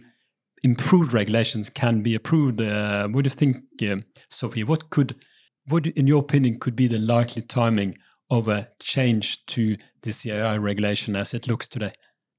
improved 0.63 1.13
regulations 1.13 1.70
can 1.70 2.02
be 2.02 2.15
approved. 2.15 2.62
Uh, 2.62 3.08
what 3.08 3.24
do 3.24 3.28
you 3.28 3.32
think, 3.32 3.58
uh, 3.82 4.02
Sofie? 4.32 4.65
What 4.65 4.89
could, 4.89 5.15
what 5.67 5.86
in 5.88 6.08
your 6.08 6.22
opinion, 6.22 6.60
could 6.60 6.76
be 6.76 6.88
the 6.88 6.98
likely 6.98 7.41
timing 7.41 7.98
of 8.30 8.48
a 8.48 8.70
change 8.80 9.46
to 9.48 9.78
the 10.02 10.12
CII 10.12 10.62
regulation 10.62 11.15
as 11.15 11.34
it 11.34 11.48
looks 11.48 11.67
today? 11.67 11.93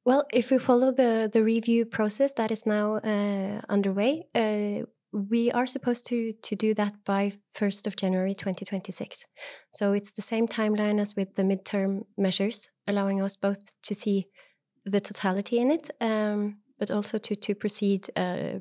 Well, 0.08 0.24
if 0.32 0.50
we 0.50 0.58
follow 0.58 0.90
the 0.90 1.28
the 1.30 1.44
review 1.44 1.84
process 1.84 2.32
that 2.32 2.50
is 2.50 2.64
now 2.64 2.96
uh, 2.96 3.60
underway, 3.68 4.24
uh, 4.34 4.86
we 5.12 5.50
are 5.50 5.66
supposed 5.66 6.06
to 6.06 6.32
to 6.32 6.56
do 6.56 6.72
that 6.74 6.94
by 7.04 7.32
1st 7.52 7.86
of 7.86 7.94
January 7.94 8.34
2026. 8.34 9.26
So 9.70 9.92
it's 9.92 10.12
the 10.12 10.22
same 10.22 10.48
timeline 10.48 10.98
as 10.98 11.14
with 11.14 11.34
the 11.34 11.42
midterm 11.42 12.04
measures, 12.16 12.70
allowing 12.86 13.20
us 13.22 13.36
both 13.36 13.58
to 13.82 13.94
see 13.94 14.28
the 14.86 15.00
totality 15.00 15.58
in 15.58 15.70
it, 15.70 15.90
um, 16.00 16.56
but 16.78 16.90
also 16.90 17.18
to 17.18 17.36
to 17.36 17.54
proceed 17.54 18.08
uh, 18.16 18.60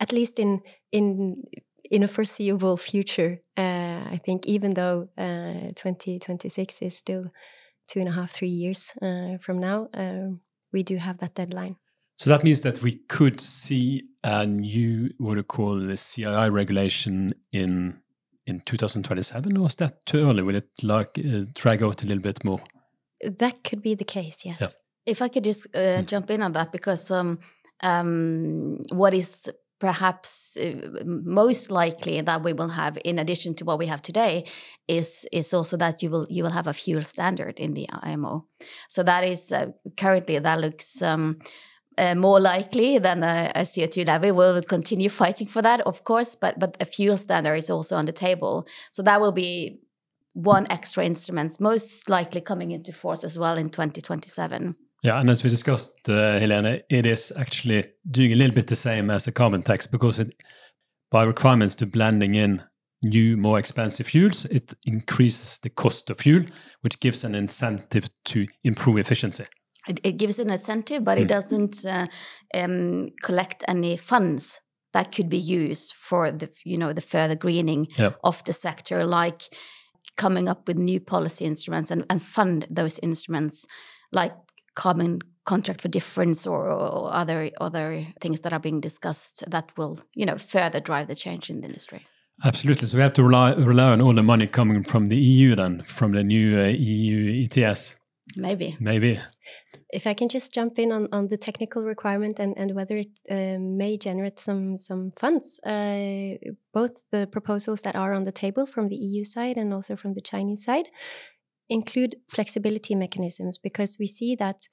at 0.00 0.12
least 0.12 0.38
in 0.38 0.60
in 0.92 1.44
in 1.90 2.02
a 2.02 2.08
foreseeable 2.08 2.76
future. 2.76 3.40
Uh, 3.56 4.12
I 4.14 4.18
think 4.22 4.46
even 4.46 4.74
though 4.74 5.08
uh, 5.16 5.72
2026 5.76 6.82
is 6.82 6.98
still 6.98 7.24
two 7.88 8.00
and 8.00 8.08
a 8.08 8.12
half 8.12 8.32
three 8.32 8.52
years 8.52 8.92
uh, 9.00 9.38
from 9.40 9.58
now, 9.58 9.88
uh, 9.94 10.36
we 10.74 10.82
do 10.82 10.96
have 10.96 11.18
that 11.18 11.34
deadline. 11.34 11.76
So 12.18 12.30
that 12.30 12.44
means 12.44 12.60
that 12.60 12.82
we 12.82 12.92
could 13.08 13.40
see 13.40 14.02
a 14.22 14.46
new 14.46 15.10
what 15.18 15.36
we 15.36 15.42
call 15.42 15.78
the 15.78 15.94
CII 15.94 16.52
regulation 16.52 17.32
in 17.52 18.00
in 18.46 18.60
2027, 18.60 19.56
or 19.56 19.66
is 19.66 19.76
that 19.76 20.04
too 20.04 20.28
early? 20.28 20.42
Will 20.42 20.56
it 20.56 20.68
like 20.82 21.18
uh, 21.18 21.44
drag 21.54 21.82
out 21.82 22.02
a 22.02 22.06
little 22.06 22.22
bit 22.22 22.44
more? 22.44 22.60
That 23.22 23.64
could 23.64 23.80
be 23.80 23.94
the 23.94 24.04
case, 24.04 24.44
yes. 24.44 24.58
Yeah. 24.60 24.68
If 25.06 25.22
I 25.22 25.28
could 25.28 25.44
just 25.44 25.66
uh, 25.74 25.78
mm. 25.78 26.06
jump 26.06 26.30
in 26.30 26.42
on 26.42 26.52
that, 26.52 26.70
because 26.70 27.10
um, 27.10 27.38
um, 27.82 28.82
what 28.90 29.14
is 29.14 29.50
perhaps 29.78 30.56
uh, 30.56 31.02
most 31.04 31.70
likely 31.70 32.20
that 32.20 32.42
we 32.42 32.52
will 32.52 32.68
have 32.68 32.98
in 33.04 33.18
addition 33.18 33.54
to 33.54 33.64
what 33.64 33.78
we 33.78 33.86
have 33.86 34.00
today 34.00 34.44
is 34.88 35.26
is 35.32 35.52
also 35.52 35.76
that 35.76 36.02
you 36.02 36.10
will 36.10 36.26
you 36.30 36.42
will 36.42 36.52
have 36.52 36.66
a 36.66 36.72
fuel 36.72 37.02
standard 37.02 37.58
in 37.58 37.74
the 37.74 37.88
IMO 38.02 38.46
so 38.88 39.02
that 39.02 39.24
is 39.24 39.52
uh, 39.52 39.66
currently 39.96 40.38
that 40.38 40.60
looks 40.60 41.02
um, 41.02 41.38
uh, 41.96 42.14
more 42.14 42.40
likely 42.40 42.98
than 42.98 43.22
a, 43.22 43.52
a, 43.54 43.60
CO2 43.60 44.06
levy. 44.06 44.32
We'll 44.32 44.62
continue 44.62 45.08
fighting 45.22 45.46
for 45.46 45.62
that, 45.62 45.80
of 45.82 46.02
course, 46.02 46.34
but 46.34 46.58
but 46.58 46.76
a 46.80 46.84
fuel 46.84 47.16
standard 47.16 47.54
is 47.54 47.70
also 47.70 47.96
on 47.96 48.06
the 48.06 48.12
table. 48.12 48.66
So 48.90 49.02
that 49.02 49.20
will 49.20 49.30
be 49.30 49.78
one 50.32 50.66
extra 50.70 51.04
instrument, 51.04 51.60
most 51.60 52.08
likely 52.10 52.40
coming 52.40 52.72
into 52.72 52.92
force 52.92 53.22
as 53.22 53.38
well 53.38 53.56
in 53.56 53.70
2027. 53.70 54.74
Yeah, 55.04 55.20
and 55.20 55.28
as 55.28 55.44
we 55.44 55.50
discussed, 55.50 56.08
uh, 56.08 56.38
Helene, 56.38 56.80
it 56.88 57.04
is 57.04 57.30
actually 57.36 57.84
doing 58.10 58.32
a 58.32 58.36
little 58.36 58.54
bit 58.54 58.68
the 58.68 58.74
same 58.74 59.10
as 59.10 59.26
a 59.26 59.32
carbon 59.32 59.62
tax 59.62 59.86
because 59.86 60.18
it, 60.18 60.34
by 61.10 61.24
requirements 61.24 61.74
to 61.74 61.86
blending 61.86 62.34
in 62.34 62.62
new, 63.02 63.36
more 63.36 63.58
expensive 63.58 64.06
fuels, 64.06 64.46
it 64.46 64.72
increases 64.86 65.58
the 65.58 65.68
cost 65.68 66.08
of 66.08 66.20
fuel, 66.20 66.46
which 66.80 67.00
gives 67.00 67.22
an 67.22 67.34
incentive 67.34 68.08
to 68.24 68.46
improve 68.64 68.96
efficiency. 68.96 69.44
It, 69.86 70.00
it 70.02 70.16
gives 70.16 70.38
an 70.38 70.48
incentive, 70.48 71.04
but 71.04 71.18
mm. 71.18 71.20
it 71.20 71.24
hmm. 71.24 71.28
doesn't 71.28 71.84
uh, 71.84 72.06
um, 72.54 73.10
collect 73.22 73.62
any 73.68 73.98
funds 73.98 74.62
that 74.94 75.12
could 75.12 75.28
be 75.28 75.36
used 75.36 75.92
for 75.92 76.30
the 76.30 76.48
you 76.64 76.78
know 76.78 76.94
the 76.94 77.02
further 77.02 77.34
greening 77.34 77.88
yep. 77.98 78.18
of 78.24 78.42
the 78.44 78.54
sector, 78.54 79.04
like 79.04 79.42
coming 80.16 80.48
up 80.48 80.66
with 80.66 80.78
new 80.78 81.00
policy 81.00 81.44
instruments 81.44 81.90
and, 81.90 82.06
and 82.08 82.22
fund 82.22 82.66
those 82.70 82.98
instruments, 83.00 83.66
like 84.10 84.32
carbon 84.74 85.20
contract 85.44 85.82
for 85.82 85.88
difference 85.88 86.46
or, 86.46 86.68
or, 86.68 87.12
other 87.12 87.50
other 87.60 88.06
things 88.20 88.40
that 88.40 88.52
are 88.52 88.58
being 88.58 88.80
discussed 88.80 89.44
that 89.50 89.70
will 89.76 90.00
you 90.14 90.26
know 90.26 90.38
further 90.38 90.80
drive 90.80 91.08
the 91.08 91.14
change 91.14 91.50
in 91.50 91.60
the 91.60 91.66
industry? 91.66 92.06
Absolutely. 92.44 92.88
So 92.88 92.96
we 92.96 93.02
have 93.02 93.12
to 93.12 93.22
rely, 93.22 93.52
rely 93.52 93.90
on 93.92 94.00
all 94.00 94.12
the 94.12 94.22
money 94.22 94.48
coming 94.48 94.82
from 94.82 95.06
the 95.06 95.16
eu 95.16 95.54
then 95.54 95.82
from 95.82 96.12
the 96.12 96.24
new 96.24 96.58
uh, 96.58 96.66
eu 96.66 97.46
ets 97.46 97.96
maybe. 98.36 98.76
Maybe. 98.80 99.20
If 99.92 100.06
i 100.06 100.14
can 100.14 100.28
just 100.28 100.52
jump 100.52 100.78
in 100.78 100.90
on, 100.92 101.08
on 101.12 101.28
the 101.28 101.36
technical 101.36 101.82
requirement 101.82 102.40
and, 102.40 102.54
and 102.56 102.74
whether 102.74 102.96
it 102.96 103.12
uh, 103.30 103.58
may 103.60 103.96
generate 103.96 104.38
some 104.38 104.78
some 104.78 105.12
funds 105.18 105.60
uh, 105.64 106.30
both 106.72 107.02
the 107.12 107.26
proposals 107.30 107.82
that 107.82 107.94
are 107.94 108.12
on 108.12 108.24
the 108.24 108.32
table 108.32 108.66
from 108.66 108.88
the 108.88 108.96
eu 108.96 109.24
side 109.24 109.56
and 109.56 109.72
also 109.72 109.94
from 109.94 110.14
the 110.14 110.20
chinese 110.20 110.64
side 110.64 110.88
include 111.68 112.16
flexibility 112.28 112.94
mechanisms 112.94 113.58
because 113.58 113.98
we 113.98 114.06
see 114.06 114.34
that 114.36 114.68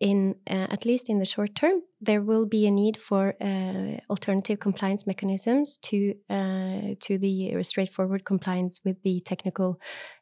in 0.00 0.36
uh, 0.48 0.66
at 0.70 0.84
least 0.84 1.08
in 1.08 1.18
the 1.18 1.24
short 1.24 1.54
term 1.54 1.82
there 2.00 2.22
will 2.22 2.46
be 2.46 2.66
a 2.66 2.70
need 2.70 2.96
for 2.96 3.34
uh, 3.40 3.98
alternative 4.10 4.60
compliance 4.60 5.06
mechanisms 5.06 5.78
to 5.78 6.14
uh, 6.30 6.94
to 7.00 7.18
the 7.18 7.60
straightforward 7.62 8.24
compliance 8.24 8.80
with 8.84 9.02
the 9.02 9.20
technical 9.20 9.80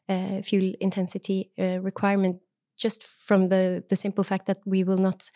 uh, 0.09 0.41
fuel 0.41 0.73
intensity 0.79 1.51
uh, 1.59 1.79
requirement 1.81 2.41
just 2.77 3.03
from 3.03 3.49
the 3.49 3.83
the 3.89 3.95
simple 3.95 4.23
fact 4.23 4.47
that 4.47 4.57
we 4.65 4.83
will 4.83 4.97
not 4.97 5.29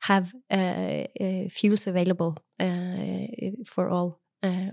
have 0.00 0.32
uh, 0.50 1.04
fuels 1.50 1.86
available 1.86 2.36
for 3.66 3.88
all 3.88 4.20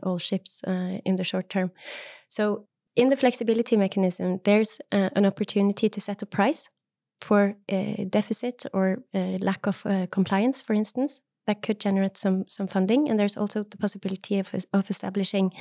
all 0.04 0.20
ships 0.20 0.62
in 1.06 1.16
the 1.16 1.24
short 1.24 1.50
term. 1.50 1.72
So 2.28 2.68
in 2.96 3.10
the 3.10 3.18
flexibility 3.18 3.78
mechanism, 3.78 4.40
there's 4.44 4.80
uh, 4.92 5.10
an 5.16 5.26
opportunity 5.26 5.90
to 5.90 6.02
set 6.02 6.22
a 6.22 6.26
price 6.26 6.70
for 7.20 7.56
a 7.70 8.06
deficit 8.10 8.66
or 8.74 9.04
a 9.14 9.38
lack 9.40 9.68
of 9.68 9.86
uh, 9.86 10.08
compliance, 10.12 10.62
for 10.62 10.74
instance, 10.74 11.22
that 11.48 11.62
could 11.62 11.80
generate 11.80 12.18
some 12.18 12.44
some 12.48 12.68
funding. 12.68 13.10
And 13.10 13.20
there's 13.20 13.38
also 13.38 13.64
the 13.64 13.78
possibility 13.78 14.40
of 14.40 14.54
of 14.74 14.90
establishing 14.90 15.54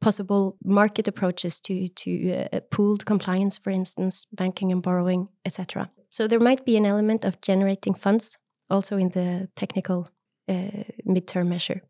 possible 0.00 0.56
market 0.64 1.08
approaches 1.08 1.60
to 1.60 1.88
to 1.88 2.10
uh, 2.32 2.60
pooled 2.70 3.04
compliance, 3.04 3.58
for 3.58 3.70
instance, 3.70 4.26
banking 4.30 4.72
and 4.72 4.82
borrowing, 4.82 5.28
etc. 5.44 5.88
So 6.10 6.28
there 6.28 6.40
might 6.40 6.64
be 6.64 6.76
an 6.76 6.86
element 6.86 7.24
of 7.24 7.40
generating 7.40 7.94
funds 7.94 8.38
also 8.70 8.96
in 8.96 9.10
the 9.10 9.48
technical 9.54 10.08
uh, 10.48 10.84
midterm 11.04 11.48
measure. 11.48 11.82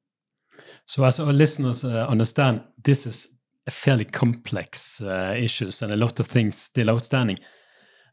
So, 0.87 1.05
as 1.05 1.21
our 1.21 1.33
listeners 1.33 1.85
uh, 1.85 2.07
understand, 2.09 2.63
this 2.83 3.07
is 3.07 3.34
fairly 3.71 4.05
complex 4.05 5.01
uh, 5.01 5.35
issues 5.37 5.83
and 5.83 5.93
a 5.93 5.97
lot 5.97 6.21
of 6.21 6.27
things 6.27 6.57
still 6.57 6.91
outstanding. 6.91 7.39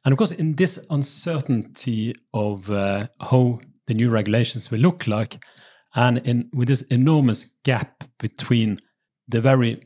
And 0.03 0.13
of 0.13 0.17
course, 0.17 0.31
in 0.31 0.55
this 0.55 0.85
uncertainty 0.89 2.15
of 2.33 2.71
uh, 2.71 3.07
how 3.19 3.59
the 3.87 3.93
new 3.93 4.09
regulations 4.09 4.71
will 4.71 4.79
look 4.79 5.07
like, 5.07 5.43
and 5.93 6.19
in, 6.19 6.49
with 6.53 6.67
this 6.67 6.81
enormous 6.83 7.55
gap 7.63 8.03
between 8.19 8.79
the 9.27 9.41
very 9.41 9.81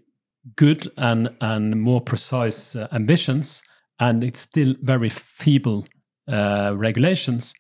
good 0.55 0.91
and, 0.97 1.35
and 1.41 1.81
more 1.81 2.01
precise 2.01 2.75
uh, 2.75 2.87
ambitions 2.91 3.63
and 3.99 4.23
it's 4.23 4.39
still 4.39 4.75
very 4.81 5.09
feeble 5.09 5.87
uh, 6.27 6.73
regulations, 6.75 7.53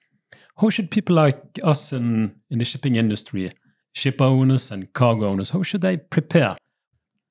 how 0.57 0.69
should 0.69 0.91
people 0.91 1.15
like 1.15 1.41
us 1.63 1.91
in, 1.91 2.35
in 2.49 2.59
the 2.59 2.65
shipping 2.65 2.95
industry, 2.95 3.51
ship 3.93 4.21
owners 4.21 4.71
and 4.71 4.93
cargo 4.93 5.29
owners, 5.29 5.49
how 5.51 5.63
should 5.63 5.81
they 5.81 5.97
prepare 5.97 6.55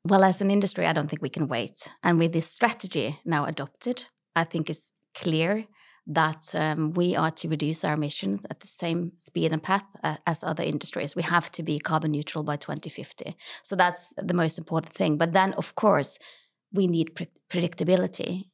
well, 0.06 0.24
as 0.24 0.40
an 0.40 0.50
industry, 0.50 0.86
I 0.86 0.92
don't 0.92 1.08
think 1.08 1.22
we 1.22 1.30
can 1.30 1.48
wait. 1.48 1.88
And 2.02 2.18
with 2.18 2.32
this 2.32 2.48
strategy 2.48 3.18
now 3.24 3.46
adopted, 3.46 4.04
I 4.36 4.44
think 4.44 4.68
it's 4.68 4.92
clear 5.14 5.66
that 6.06 6.54
um, 6.54 6.92
we 6.92 7.16
are 7.16 7.30
to 7.30 7.48
reduce 7.48 7.82
our 7.84 7.94
emissions 7.94 8.44
at 8.50 8.60
the 8.60 8.66
same 8.66 9.12
speed 9.16 9.52
and 9.52 9.62
path 9.62 9.84
uh, 10.02 10.16
as 10.26 10.44
other 10.44 10.62
industries. 10.62 11.16
We 11.16 11.22
have 11.22 11.50
to 11.52 11.62
be 11.62 11.78
carbon 11.78 12.10
neutral 12.10 12.44
by 12.44 12.56
2050. 12.56 13.34
So 13.62 13.74
that's 13.74 14.12
the 14.18 14.34
most 14.34 14.58
important 14.58 14.92
thing. 14.92 15.16
But 15.16 15.32
then, 15.32 15.54
of 15.54 15.74
course, 15.74 16.18
we 16.72 16.86
need 16.86 17.14
pre 17.14 17.28
predictability. 17.48 18.44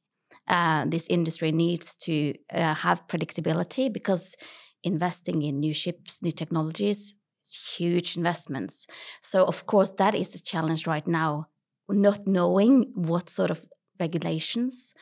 Uh, 0.46 0.84
this 0.86 1.06
industry 1.08 1.50
needs 1.50 1.94
to 1.94 2.34
uh, 2.52 2.74
have 2.74 3.06
predictability 3.08 3.92
because 3.92 4.36
investing 4.84 5.42
in 5.42 5.58
new 5.58 5.74
ships, 5.74 6.22
new 6.22 6.32
technologies 6.32 7.14
huge 7.54 8.16
investments. 8.16 8.86
So, 9.20 9.44
of 9.44 9.66
course, 9.66 9.92
that 9.92 10.14
is 10.14 10.34
a 10.34 10.42
challenge 10.42 10.86
right 10.86 11.06
now, 11.06 11.46
not 11.88 12.26
knowing 12.26 12.92
what 12.94 13.28
sort 13.28 13.50
of 13.50 13.64
regulations 13.98 14.94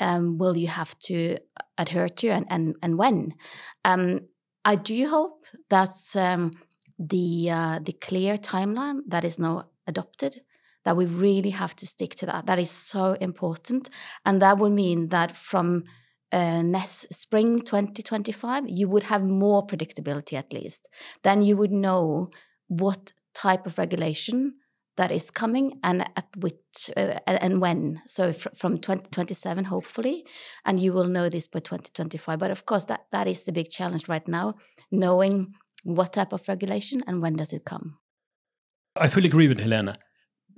um, 0.00 0.38
will 0.38 0.56
you 0.56 0.68
have 0.68 0.98
to 1.00 1.38
adhere 1.76 2.08
to 2.08 2.28
and, 2.28 2.46
and, 2.50 2.76
and 2.82 2.98
when. 2.98 3.34
Um, 3.84 4.20
I 4.64 4.76
do 4.76 5.08
hope 5.08 5.46
that 5.70 5.96
um, 6.16 6.52
the, 6.98 7.50
uh, 7.50 7.78
the 7.82 7.92
clear 7.92 8.36
timeline 8.36 9.00
that 9.08 9.24
is 9.24 9.38
now 9.38 9.64
adopted 9.86 10.42
that 10.84 10.96
we 10.96 11.04
really 11.04 11.50
have 11.50 11.74
to 11.76 11.86
stick 11.86 12.14
to 12.14 12.26
that. 12.26 12.46
That 12.46 12.58
is 12.58 12.70
so 12.70 13.12
important. 13.20 13.90
And 14.24 14.40
that 14.40 14.58
would 14.58 14.72
mean 14.72 15.08
that 15.08 15.32
from 15.32 15.84
uh, 16.32 16.62
next 16.62 17.12
spring 17.12 17.60
2025, 17.60 18.64
you 18.68 18.88
would 18.88 19.04
have 19.04 19.22
more 19.22 19.66
predictability 19.66 20.34
at 20.34 20.52
least. 20.52 20.88
Then 21.22 21.42
you 21.42 21.56
would 21.56 21.72
know 21.72 22.30
what 22.68 23.12
type 23.34 23.66
of 23.66 23.78
regulation 23.78 24.54
that 24.96 25.12
is 25.12 25.30
coming 25.30 25.78
and 25.84 26.02
at 26.16 26.26
which 26.36 26.90
uh, 26.96 27.18
and 27.26 27.60
when. 27.60 28.02
So 28.06 28.32
from 28.32 28.78
2027, 28.78 29.64
hopefully, 29.64 30.24
and 30.64 30.80
you 30.80 30.92
will 30.92 31.06
know 31.06 31.28
this 31.28 31.46
by 31.46 31.60
2025. 31.60 32.38
But 32.38 32.50
of 32.50 32.66
course, 32.66 32.84
that, 32.84 33.06
that 33.12 33.26
is 33.28 33.44
the 33.44 33.52
big 33.52 33.70
challenge 33.70 34.08
right 34.08 34.26
now, 34.26 34.54
knowing 34.90 35.54
what 35.84 36.12
type 36.12 36.32
of 36.32 36.48
regulation 36.48 37.02
and 37.06 37.22
when 37.22 37.36
does 37.36 37.52
it 37.52 37.64
come. 37.64 37.98
I 38.96 39.06
fully 39.06 39.28
agree 39.28 39.46
with 39.46 39.60
Helena 39.60 39.94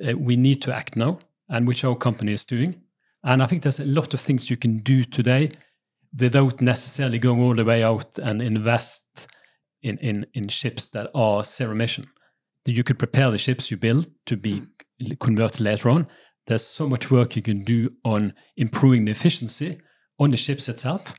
uh, 0.01 0.17
we 0.17 0.37
need 0.37 0.63
to 0.63 0.75
act 0.75 0.97
now, 0.97 1.19
and 1.49 1.67
which 1.67 1.85
our 1.85 1.97
company 1.97 2.33
is 2.33 2.45
doing. 2.45 2.83
And 3.23 3.43
I 3.43 3.47
think 3.47 3.63
there's 3.63 3.81
a 3.81 3.85
lot 3.85 4.15
of 4.15 4.21
things 4.21 4.51
you 4.51 4.57
can 4.57 4.79
do 4.79 5.05
today 5.05 5.53
without 6.19 6.61
necessarily 6.61 7.19
going 7.19 7.41
all 7.41 7.55
the 7.55 7.65
way 7.65 7.83
out 7.83 8.19
and 8.19 8.43
invest 8.43 9.29
in, 9.83 9.99
in, 9.99 10.27
in 10.35 10.49
ships 10.49 10.89
that 10.89 11.11
are 11.15 11.45
zero 11.45 11.73
emission. 11.73 12.05
You 12.65 12.83
could 12.83 12.99
prepare 12.99 13.31
the 13.31 13.39
ships 13.39 13.71
you 13.71 13.77
build 13.77 14.09
to 14.27 14.37
be 14.37 14.63
converted 15.19 15.61
later 15.61 15.91
on. 15.91 16.07
There's 16.47 16.67
so 16.67 16.89
much 16.89 17.11
work 17.11 17.37
you 17.37 17.43
can 17.43 17.65
do 17.65 17.93
on 18.05 18.35
improving 18.57 19.05
the 19.05 19.13
efficiency 19.13 19.81
on 20.19 20.31
the 20.31 20.37
ships 20.37 20.69
itself, 20.69 21.15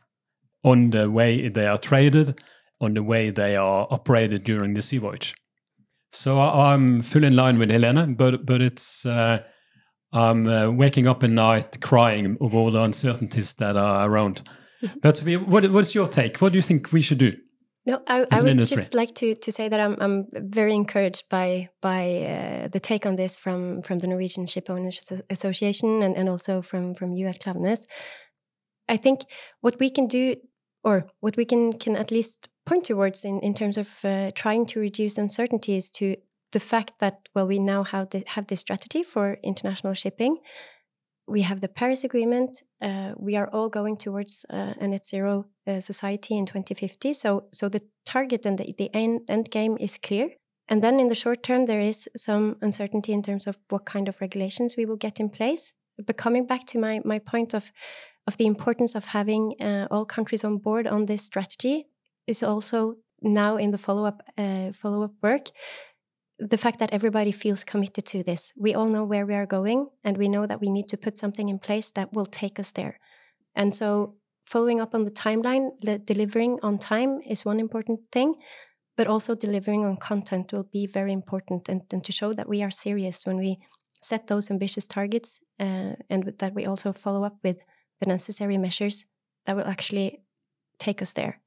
on 0.64 0.92
the 0.92 1.10
way 1.10 1.50
they 1.50 1.68
are 1.68 1.78
traded, 1.78 2.40
on 2.80 2.94
the 2.94 3.04
way 3.04 3.32
they 3.32 3.56
are 3.56 3.88
operated 3.90 4.44
during 4.44 4.74
the 4.74 4.82
sea 4.82 5.00
voyage. 5.00 5.34
So 6.10 6.40
I'm 6.40 7.02
fully 7.02 7.28
in 7.28 7.36
line 7.36 7.58
with 7.58 7.72
Helena, 7.72 8.06
but 8.06 8.46
but 8.46 8.62
it's 8.62 9.06
uh, 9.06 9.44
I'm 10.13 10.47
uh, 10.47 10.71
waking 10.71 11.08
up 11.08 11.24
at 11.24 11.30
night 11.30 11.82
crying 11.82 12.38
of 12.41 12.54
all 12.54 12.71
the 12.71 12.82
uncertainties 12.82 13.54
that 13.54 13.78
are 13.78 14.10
around. 14.10 14.41
but 15.02 15.19
what 15.19 15.71
what's 15.71 15.95
your 15.95 16.08
take? 16.08 16.41
What 16.41 16.52
do 16.52 16.58
you 16.58 16.62
think 16.62 16.91
we 16.91 17.02
should 17.02 17.19
do? 17.19 17.34
No, 17.86 18.02
I, 18.08 18.28
I 18.30 18.41
would 18.41 18.52
industry? 18.52 18.78
just 18.78 18.93
like 18.93 19.15
to 19.15 19.36
to 19.36 19.52
say 19.52 19.67
that 19.69 19.80
I'm 19.80 19.95
I'm 20.00 20.28
very 20.34 20.76
encouraged 20.76 21.30
by 21.30 21.69
by 21.82 22.04
uh, 22.24 22.67
the 22.67 22.80
take 22.80 23.06
on 23.06 23.15
this 23.15 23.38
from 23.38 23.82
from 23.82 24.00
the 24.00 24.08
Norwegian 24.08 24.45
Ship 24.45 24.69
Owners 24.69 25.12
Association 25.30 26.04
and 26.04 26.15
and 26.15 26.30
also 26.30 26.62
from 26.62 26.93
from 26.93 27.13
you 27.13 27.28
at 27.28 27.39
Klaveness. 27.39 27.86
I 28.88 28.97
think 28.97 29.21
what 29.62 29.80
we 29.80 29.89
can 29.89 30.08
do 30.08 30.36
or 30.84 31.08
what 31.21 31.38
we 31.38 31.45
can 31.45 31.74
can 31.74 31.95
at 31.95 32.12
least 32.12 32.50
point 32.65 32.84
towards 32.84 33.26
in, 33.26 33.39
in 33.39 33.54
terms 33.54 33.78
of 33.78 34.06
uh, 34.06 34.32
trying 34.36 34.65
to 34.67 34.80
reduce 34.80 35.17
uncertainties 35.17 35.89
to 35.89 36.15
the 36.52 36.60
fact 36.60 36.94
that 37.00 37.30
well 37.36 37.48
we 37.48 37.60
now 37.60 37.84
have 37.84 38.10
the, 38.10 38.24
have 38.28 38.48
this 38.48 38.60
strategy 38.60 39.04
for 39.04 39.38
international 39.44 39.94
shipping. 39.94 40.38
We 41.28 41.44
have 41.44 41.62
the 41.62 41.68
paris 41.70 42.04
agreement. 42.04 42.64
Uh, 42.82 43.12
we 43.18 43.36
are 43.36 43.48
all 43.48 43.70
going 43.70 43.98
towards 43.98 44.46
uh, 44.50 44.74
a 44.80 44.88
net 44.88 45.06
zero 45.06 45.46
uh, 45.68 45.80
society 45.80 46.38
in 46.38 46.46
2050 46.46 47.14
so 47.14 47.46
so 47.52 47.70
the 47.70 47.82
target 48.06 48.46
and 48.46 48.58
the, 48.58 48.74
the 48.78 48.90
end, 48.94 49.22
end 49.28 49.50
game 49.52 49.78
is 49.80 49.98
clear. 49.98 50.30
And 50.68 50.82
then 50.84 51.00
in 51.00 51.10
the 51.10 51.16
short 51.16 51.44
term 51.44 51.66
there 51.66 51.82
is 51.82 52.10
some 52.16 52.58
uncertainty 52.62 53.12
in 53.14 53.24
terms 53.24 53.48
of 53.48 53.58
what 53.70 53.86
kind 53.86 54.08
of 54.08 54.20
regulations 54.22 54.76
we 54.78 54.86
will 54.86 54.98
get 54.98 55.20
in 55.20 55.30
place. 55.30 55.74
But 56.06 56.18
coming 56.18 56.48
back 56.48 56.66
to 56.68 56.80
my 56.80 57.02
my 57.06 57.20
point 57.20 57.54
of 57.54 57.72
of 58.28 58.38
the 58.38 58.46
importance 58.46 58.96
of 58.96 59.06
having 59.06 59.56
uh, 59.60 59.88
all 59.92 60.06
countries 60.06 60.44
on 60.44 60.58
board 60.58 60.88
on 60.88 61.06
this 61.06 61.24
strategy 61.24 61.88
is 62.28 62.44
also 62.44 62.96
now 63.22 63.58
in 63.58 63.72
the 63.72 63.78
follow 63.78 64.06
up 64.06 64.22
uh, 64.38 64.72
follow 64.72 65.04
up 65.04 65.14
work 65.22 65.50
the 66.49 66.58
fact 66.58 66.80
that 66.80 66.91
everybody 66.91 67.32
feels 67.32 67.63
committed 67.63 68.06
to 68.08 68.23
this. 68.23 68.51
We 68.58 68.73
all 68.73 68.88
know 68.88 69.04
where 69.04 69.25
we 69.25 69.36
are 69.36 69.45
going, 69.45 69.89
and 70.04 70.17
we 70.17 70.27
know 70.27 70.45
that 70.47 70.60
we 70.60 70.69
need 70.69 70.88
to 70.89 70.97
put 70.97 71.17
something 71.17 71.49
in 71.49 71.60
place 71.60 71.91
that 71.91 72.13
will 72.13 72.25
take 72.25 72.60
us 72.60 72.71
there. 72.71 72.99
And 73.56 73.75
so, 73.75 74.15
following 74.43 74.82
up 74.82 74.95
on 74.95 75.06
the 75.06 75.12
timeline, 75.12 75.69
delivering 76.06 76.58
on 76.63 76.80
time 76.80 77.21
is 77.21 77.45
one 77.45 77.60
important 77.60 77.99
thing, 78.12 78.36
but 78.97 79.08
also 79.08 79.36
delivering 79.36 79.86
on 79.86 79.97
content 79.97 80.51
will 80.51 80.67
be 80.73 80.88
very 80.88 81.13
important, 81.13 81.69
and, 81.69 81.82
and 81.91 82.04
to 82.04 82.12
show 82.12 82.34
that 82.34 82.49
we 82.49 82.63
are 82.63 82.71
serious 82.71 83.25
when 83.25 83.38
we 83.38 83.60
set 84.01 84.25
those 84.25 84.49
ambitious 84.49 84.88
targets, 84.88 85.39
uh, 85.60 85.93
and 86.10 86.34
that 86.39 86.56
we 86.56 86.65
also 86.65 86.91
follow 86.91 87.23
up 87.23 87.38
with 87.43 87.58
the 87.99 88.08
necessary 88.08 88.58
measures 88.58 89.06
that 89.45 89.56
will 89.56 89.67
actually 89.67 90.23
take 90.80 91.04
us 91.04 91.13
there 91.13 91.39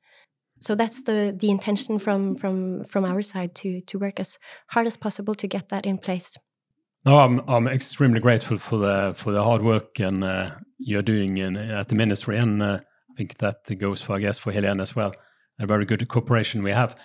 so 0.65 0.75
that's 0.75 1.03
the 1.03 1.35
the 1.39 1.51
intention 1.51 1.99
from 1.99 2.35
from 2.35 2.85
from 2.85 3.05
our 3.05 3.23
side 3.23 3.55
to 3.55 3.81
to 3.83 3.99
work 3.99 4.21
as 4.21 4.39
hard 4.69 4.87
as 4.87 4.97
possible 4.97 5.35
to 5.35 5.47
get 5.47 5.69
that 5.69 5.87
in 5.87 5.99
place. 5.99 6.39
No, 7.05 7.19
I'm 7.19 7.41
I'm 7.49 7.69
extremely 7.69 8.21
grateful 8.21 8.59
for 8.59 8.79
the 8.79 9.15
for 9.15 9.33
the 9.33 9.43
hard 9.43 9.63
work 9.63 10.01
and 10.01 10.25
uh, 10.25 10.51
you're 10.79 11.03
doing 11.03 11.37
in, 11.37 11.57
at 11.57 11.89
the 11.89 11.95
ministry, 11.95 12.39
and 12.39 12.63
uh, 12.63 12.81
I 13.11 13.15
think 13.17 13.39
that 13.39 13.79
goes 13.79 14.03
for 14.03 14.17
I 14.17 14.21
guess 14.21 14.39
for 14.39 14.53
Helene 14.53 14.81
as 14.81 14.97
well. 14.97 15.13
A 15.61 15.67
very 15.67 15.85
good 15.85 16.09
cooperation 16.09 16.63
we 16.65 16.73
have, 16.73 16.97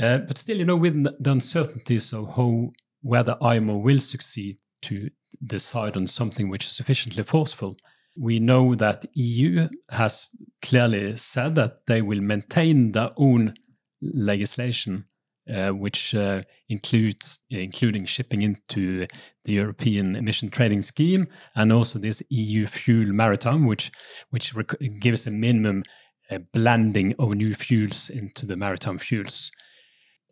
uh, 0.00 0.18
but 0.18 0.38
still, 0.38 0.56
you 0.56 0.64
know, 0.64 0.76
with 0.76 0.94
the 1.02 1.30
uncertainties 1.30 2.12
of 2.12 2.36
how 2.36 2.70
whether 3.02 3.36
IMO 3.42 3.76
will 3.78 4.00
succeed 4.00 4.56
to 4.82 5.10
decide 5.44 5.96
on 5.96 6.06
something 6.06 6.48
which 6.48 6.64
is 6.66 6.72
sufficiently 6.72 7.24
forceful, 7.24 7.76
we 8.16 8.38
know 8.38 8.74
that 8.74 9.06
EU 9.14 9.68
has 9.90 10.28
clearly 10.60 11.16
said 11.16 11.54
that 11.54 11.86
they 11.86 12.02
will 12.02 12.20
maintain 12.20 12.92
their 12.92 13.10
own 13.16 13.54
legislation, 14.00 15.06
uh, 15.52 15.70
which 15.70 16.14
uh, 16.14 16.42
includes 16.68 17.40
including 17.50 18.04
shipping 18.04 18.42
into 18.42 19.06
the 19.44 19.52
European 19.52 20.14
Emission 20.14 20.50
Trading 20.50 20.82
Scheme 20.82 21.26
and 21.54 21.72
also 21.72 21.98
this 21.98 22.22
EU 22.28 22.66
Fuel 22.66 23.12
Maritime, 23.12 23.66
which 23.66 23.90
which 24.30 24.52
gives 25.00 25.26
a 25.26 25.30
minimum 25.30 25.82
uh, 26.30 26.38
blending 26.52 27.14
of 27.18 27.30
new 27.30 27.54
fuels 27.54 28.10
into 28.10 28.46
the 28.46 28.56
maritime 28.56 28.98
fuels, 28.98 29.50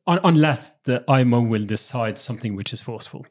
Un 0.06 0.20
unless 0.24 0.78
the 0.84 1.04
IMO 1.08 1.40
will 1.40 1.64
decide 1.64 2.18
something 2.18 2.56
which 2.56 2.72
is 2.72 2.82
forceful. 2.82 3.26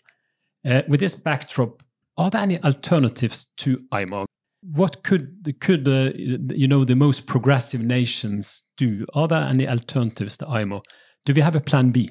Uh, 0.65 0.81
with 0.87 0.99
this 0.99 1.15
backdrop, 1.15 1.83
are 2.17 2.29
there 2.29 2.41
any 2.41 2.61
alternatives 2.63 3.47
to 3.57 3.77
IMO? 3.91 4.25
What 4.61 5.03
could 5.03 5.55
could 5.59 5.87
uh, 5.87 6.11
you 6.15 6.67
know 6.67 6.83
the 6.83 6.95
most 6.95 7.25
progressive 7.25 7.81
nations 7.81 8.63
do? 8.77 9.05
Are 9.13 9.27
there 9.27 9.43
any 9.43 9.67
alternatives 9.67 10.37
to 10.37 10.47
IMO? 10.47 10.81
Do 11.25 11.33
we 11.33 11.41
have 11.41 11.55
a 11.55 11.61
plan 11.61 11.91
B? 11.91 12.09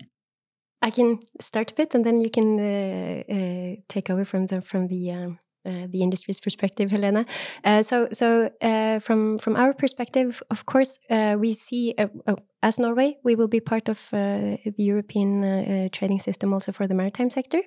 I 0.81 0.91
can 0.91 1.19
start 1.41 1.73
a 1.73 1.75
bit, 1.75 1.95
and 1.95 2.05
then 2.05 2.21
you 2.21 2.31
can 2.31 2.59
uh, 2.59 3.23
uh, 3.29 3.77
take 3.89 4.11
over 4.11 4.25
from 4.25 4.47
the 4.47 4.61
from 4.63 4.89
the 4.89 5.11
um, 5.11 5.39
uh, 5.67 5.87
the 5.91 6.03
industry's 6.03 6.41
perspective, 6.41 6.91
Helena. 6.91 7.27
Uh, 7.65 7.83
so, 7.83 8.09
so 8.13 8.49
uh, 8.63 8.99
from 9.01 9.39
from 9.39 9.57
our 9.57 9.75
perspective, 9.75 10.43
of 10.51 10.65
course, 10.67 10.99
we 11.11 11.53
see 11.53 11.95
oh, 11.99 12.37
as 12.63 12.79
Norway, 12.79 13.19
we 13.25 13.35
will 13.35 13.49
be 13.49 13.61
part 13.61 13.89
of 13.89 14.09
the 14.11 14.59
European 14.77 15.91
trading 15.91 16.21
system 16.21 16.55
also 16.55 16.73
for 16.73 16.87
the 16.87 16.95
maritime 16.95 17.31
sector, 17.31 17.61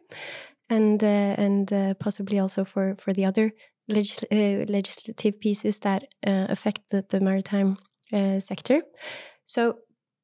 and 0.69 1.03
and 1.03 1.97
possibly 1.99 2.39
also 2.39 2.63
for 2.63 2.95
for 2.95 3.13
the 3.13 3.25
other 3.25 3.51
legis 3.91 4.23
uh, 4.31 4.65
legislative 4.67 5.39
pieces 5.39 5.79
that 5.79 6.03
uh, 6.25 6.47
affect 6.49 6.81
the, 6.89 7.05
the 7.09 7.19
maritime 7.19 7.77
uh, 8.13 8.39
sector. 8.39 8.81
So 9.45 9.75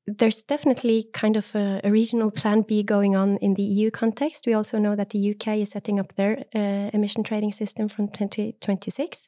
there's 0.07 0.43
definitely 0.43 1.09
kind 1.13 1.35
of 1.35 1.53
a, 1.53 1.81
a, 1.83 1.91
regional 1.91 2.31
plan 2.31 2.61
B 2.61 2.81
going 2.81 3.15
on 3.15 3.37
in 3.37 3.55
the 3.55 3.63
EU 3.63 3.91
context. 3.91 4.45
We 4.47 4.53
also 4.53 4.77
know 4.77 4.95
that 4.95 5.09
the 5.09 5.31
UK 5.31 5.57
is 5.57 5.71
setting 5.71 5.99
up 5.99 6.15
their 6.15 6.45
uh, 6.55 6.89
emission 6.93 7.23
trading 7.23 7.51
system 7.51 7.89
from 7.89 8.07
2026. 8.07 9.27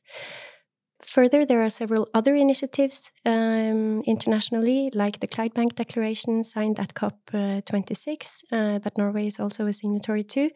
Further, 1.02 1.45
there 1.45 1.62
are 1.63 1.69
several 1.69 2.10
other 2.13 2.36
initiatives 2.36 3.12
um, 3.25 4.04
internationally, 4.06 4.89
like 4.93 5.19
the 5.19 5.28
Clydebank 5.28 5.75
Declaration 5.75 6.43
signed 6.43 6.78
at 6.78 6.93
COP26, 6.93 8.43
uh, 8.52 8.80
that 8.80 8.97
Norway 8.97 9.28
is 9.28 9.39
also 9.39 9.65
a 9.65 9.73
signatory 9.73 10.23
to, 10.23 10.49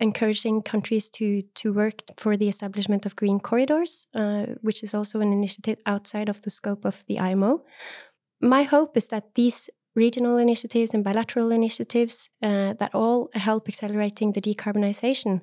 encouraging 0.00 0.62
countries 0.62 1.10
to 1.10 1.42
to 1.54 1.72
work 1.72 2.02
for 2.16 2.36
the 2.36 2.48
establishment 2.48 3.06
of 3.06 3.16
green 3.16 3.40
corridors, 3.40 4.06
uh, 4.14 4.46
which 4.62 4.82
is 4.82 4.94
also 4.94 5.20
an 5.20 5.32
initiative 5.32 5.78
outside 5.86 6.28
of 6.28 6.42
the 6.42 6.50
scope 6.50 6.84
of 6.84 7.04
the 7.06 7.18
IMO. 7.18 7.64
My 8.40 8.64
hope 8.64 8.96
is 8.96 9.08
that 9.08 9.34
these 9.34 9.70
regional 9.94 10.36
initiatives 10.36 10.94
and 10.94 11.02
bilateral 11.02 11.50
initiatives 11.50 12.28
uh, 12.42 12.74
that 12.74 12.94
all 12.94 13.30
help 13.32 13.68
accelerating 13.68 14.32
the 14.32 14.42
decarbonization 14.42 15.40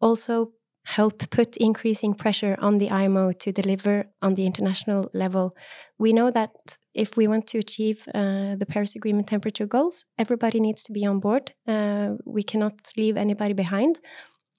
also 0.00 0.52
help 0.86 1.28
put 1.30 1.56
increasing 1.56 2.14
pressure 2.14 2.56
on 2.60 2.78
the 2.78 2.90
IMO 2.90 3.32
to 3.32 3.50
deliver 3.50 4.06
on 4.22 4.36
the 4.36 4.46
international 4.46 5.10
level. 5.12 5.56
We 5.98 6.12
know 6.12 6.30
that 6.30 6.52
if 6.94 7.16
we 7.16 7.26
want 7.26 7.48
to 7.48 7.58
achieve 7.58 8.06
uh, 8.14 8.54
the 8.54 8.66
Paris 8.68 8.94
Agreement 8.94 9.26
temperature 9.26 9.66
goals, 9.66 10.04
everybody 10.16 10.60
needs 10.60 10.84
to 10.84 10.92
be 10.92 11.04
on 11.04 11.18
board. 11.18 11.52
Uh, 11.66 12.10
we 12.24 12.44
cannot 12.44 12.74
leave 12.96 13.16
anybody 13.16 13.52
behind. 13.52 13.98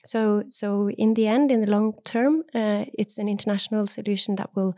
So, 0.05 0.43
so 0.49 0.89
in 0.89 1.13
the 1.13 1.27
end, 1.27 1.49
in 1.49 1.61
the 1.61 1.71
long 1.71 1.93
term, 2.03 2.43
uh, 2.53 2.83
it's 2.99 3.17
an 3.17 3.29
international 3.29 3.87
solution 3.87 4.35
that 4.35 4.49
will 4.53 4.75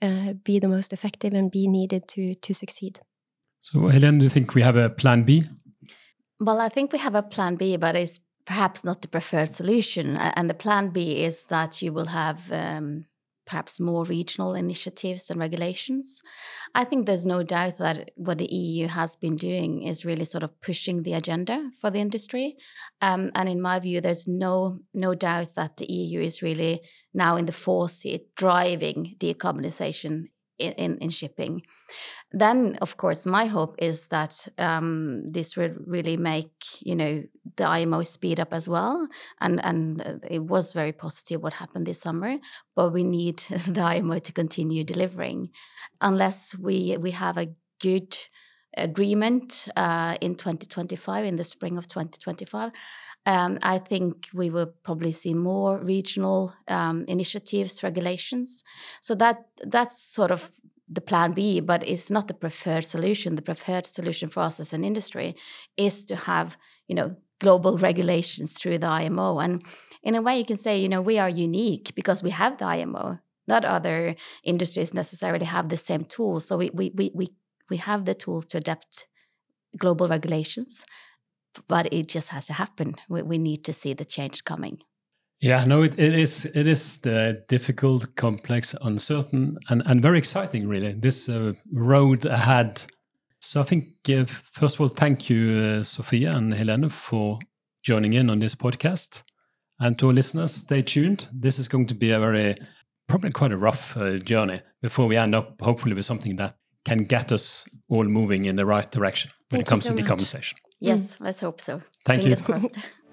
uh, 0.00 0.34
be 0.44 0.60
the 0.60 0.68
most 0.68 0.92
effective 0.92 1.34
and 1.34 1.50
be 1.50 1.66
needed 1.66 2.06
to 2.08 2.34
to 2.34 2.54
succeed. 2.54 3.00
So, 3.60 3.88
Helen, 3.88 4.18
do 4.18 4.24
you 4.24 4.30
think 4.30 4.54
we 4.54 4.62
have 4.62 4.76
a 4.76 4.90
plan 4.90 5.24
B? 5.24 5.44
Well, 6.40 6.60
I 6.60 6.68
think 6.68 6.92
we 6.92 6.98
have 6.98 7.14
a 7.14 7.22
plan 7.22 7.56
B, 7.56 7.76
but 7.76 7.96
it's 7.96 8.18
perhaps 8.46 8.84
not 8.84 9.02
the 9.02 9.08
preferred 9.08 9.54
solution. 9.54 10.16
And 10.16 10.48
the 10.48 10.54
plan 10.54 10.90
B 10.90 11.24
is 11.24 11.46
that 11.46 11.82
you 11.82 11.92
will 11.92 12.06
have 12.06 12.52
um, 12.52 13.06
perhaps 13.46 13.80
more 13.80 14.04
regional 14.04 14.54
initiatives 14.54 15.30
and 15.30 15.38
regulations. 15.38 16.22
I 16.74 16.84
think 16.84 17.06
there's 17.06 17.26
no 17.26 17.42
doubt 17.42 17.78
that 17.78 18.10
what 18.16 18.38
the 18.38 18.52
EU 18.52 18.88
has 18.88 19.16
been 19.16 19.36
doing 19.36 19.82
is 19.82 20.04
really 20.04 20.24
sort 20.24 20.42
of 20.42 20.60
pushing 20.60 21.02
the 21.02 21.14
agenda 21.14 21.70
for 21.80 21.90
the 21.90 22.00
industry. 22.00 22.56
Um, 23.00 23.30
and 23.34 23.48
in 23.48 23.60
my 23.60 23.78
view, 23.80 24.00
there's 24.00 24.26
no 24.26 24.80
no 24.92 25.14
doubt 25.14 25.54
that 25.54 25.76
the 25.76 25.90
EU 25.90 26.20
is 26.20 26.42
really 26.42 26.82
now 27.12 27.36
in 27.36 27.46
the 27.46 27.52
forefront 27.52 27.84
driving 28.36 29.16
decarbonization 29.18 30.28
in, 30.58 30.72
in, 30.72 30.98
in 30.98 31.10
shipping 31.10 31.62
then 32.34 32.76
of 32.80 32.96
course 32.96 33.24
my 33.24 33.46
hope 33.46 33.76
is 33.78 34.08
that 34.08 34.48
um, 34.58 35.26
this 35.26 35.56
will 35.56 35.72
really 35.86 36.16
make 36.16 36.52
you 36.80 36.96
know 36.96 37.22
the 37.56 37.64
IMO 37.64 38.02
speed 38.02 38.40
up 38.40 38.52
as 38.52 38.68
well 38.68 39.08
and 39.40 39.64
and 39.64 40.02
uh, 40.02 40.14
it 40.28 40.42
was 40.42 40.72
very 40.72 40.92
positive 40.92 41.42
what 41.42 41.54
happened 41.54 41.86
this 41.86 42.00
summer 42.00 42.36
but 42.74 42.92
we 42.92 43.04
need 43.04 43.38
the 43.68 43.80
IMO 43.80 44.18
to 44.18 44.32
continue 44.32 44.84
delivering 44.84 45.50
unless 46.00 46.56
we 46.58 46.96
we 46.98 47.12
have 47.12 47.38
a 47.38 47.48
good 47.80 48.16
agreement 48.76 49.68
uh, 49.76 50.16
in 50.20 50.34
2025 50.34 51.24
in 51.24 51.36
the 51.36 51.44
spring 51.44 51.78
of 51.78 51.86
2025 51.86 52.72
um, 53.26 53.58
I 53.62 53.78
think 53.78 54.28
we 54.34 54.50
will 54.50 54.72
probably 54.82 55.12
see 55.12 55.32
more 55.32 55.78
regional 55.78 56.52
um, 56.68 57.06
initiatives, 57.08 57.82
regulations. 57.82 58.62
So 59.00 59.14
that 59.14 59.46
that's 59.62 60.02
sort 60.02 60.30
of 60.30 60.50
the 60.94 61.00
plan 61.00 61.32
B, 61.32 61.60
but 61.60 61.86
it's 61.88 62.10
not 62.10 62.28
the 62.28 62.34
preferred 62.34 62.84
solution. 62.84 63.36
The 63.36 63.42
preferred 63.42 63.86
solution 63.86 64.28
for 64.28 64.40
us 64.40 64.60
as 64.60 64.72
an 64.72 64.84
industry 64.84 65.34
is 65.76 66.04
to 66.06 66.16
have, 66.16 66.56
you 66.88 66.94
know, 66.94 67.16
global 67.40 67.78
regulations 67.78 68.54
through 68.54 68.78
the 68.78 68.86
IMO. 68.86 69.38
And 69.38 69.62
in 70.02 70.14
a 70.14 70.22
way, 70.22 70.38
you 70.38 70.44
can 70.44 70.56
say, 70.56 70.78
you 70.78 70.88
know, 70.88 71.02
we 71.02 71.18
are 71.18 71.28
unique 71.28 71.92
because 71.94 72.22
we 72.22 72.30
have 72.30 72.58
the 72.58 72.66
IMO. 72.66 73.18
Not 73.46 73.64
other 73.64 74.16
industries 74.42 74.94
necessarily 74.94 75.44
have 75.46 75.68
the 75.68 75.76
same 75.76 76.04
tools. 76.04 76.46
So 76.46 76.56
we 76.56 76.70
we 76.72 76.90
we 76.94 77.10
we, 77.14 77.28
we 77.68 77.76
have 77.76 78.04
the 78.04 78.14
tools 78.14 78.46
to 78.46 78.58
adapt 78.58 79.06
global 79.76 80.08
regulations, 80.08 80.84
but 81.68 81.92
it 81.92 82.08
just 82.08 82.28
has 82.30 82.46
to 82.46 82.54
happen. 82.54 82.94
We, 83.08 83.22
we 83.22 83.38
need 83.38 83.64
to 83.64 83.72
see 83.72 83.92
the 83.92 84.04
change 84.04 84.44
coming. 84.44 84.78
Yeah, 85.44 85.66
no, 85.66 85.82
it, 85.82 85.98
it 85.98 86.14
is 86.14 86.46
it 86.54 86.66
is 86.66 87.00
the 87.02 87.44
difficult, 87.48 88.16
complex, 88.16 88.74
uncertain, 88.80 89.58
and, 89.68 89.82
and 89.84 90.00
very 90.00 90.16
exciting, 90.16 90.66
really. 90.66 90.94
This 90.94 91.28
uh, 91.28 91.52
road 91.70 92.24
ahead. 92.24 92.86
So 93.40 93.60
I 93.60 93.64
think, 93.64 93.84
uh, 94.08 94.24
first 94.24 94.76
of 94.76 94.80
all, 94.80 94.88
thank 94.88 95.28
you, 95.28 95.50
uh, 95.50 95.82
Sofie 95.82 96.26
and 96.34 96.54
Helene, 96.54 96.88
for 96.88 97.40
joining 97.82 98.14
in 98.14 98.30
on 98.30 98.38
this 98.38 98.54
podcast. 98.54 99.22
And 99.78 99.98
to 99.98 100.06
our 100.06 100.14
listeners, 100.14 100.54
stay 100.54 100.80
tuned. 100.80 101.28
This 101.30 101.58
is 101.58 101.68
going 101.68 101.88
to 101.88 101.94
be 101.94 102.10
a 102.10 102.18
very, 102.18 102.56
probably 103.06 103.30
quite 103.30 103.52
a 103.52 103.58
rough 103.58 103.98
uh, 103.98 104.16
journey 104.16 104.62
before 104.80 105.06
we 105.06 105.18
end 105.18 105.34
up, 105.34 105.60
hopefully, 105.60 105.94
with 105.94 106.06
something 106.06 106.36
that 106.36 106.56
can 106.86 107.04
get 107.04 107.32
us 107.32 107.66
all 107.90 108.04
moving 108.04 108.46
in 108.46 108.56
the 108.56 108.64
right 108.64 108.90
direction 108.90 109.30
when 109.50 109.58
Thank 109.58 109.66
it 109.66 109.68
comes 109.68 109.82
so 109.82 109.90
to 109.90 109.94
much. 109.94 110.06
decarbonization. 110.06 110.54
Yes, 110.80 111.18
let's 111.20 111.40
hope 111.42 111.60
so. 111.60 111.82
Thank 112.06 112.22
Fingers 112.22 112.40
you. 112.40 112.46
crossed. 112.46 112.78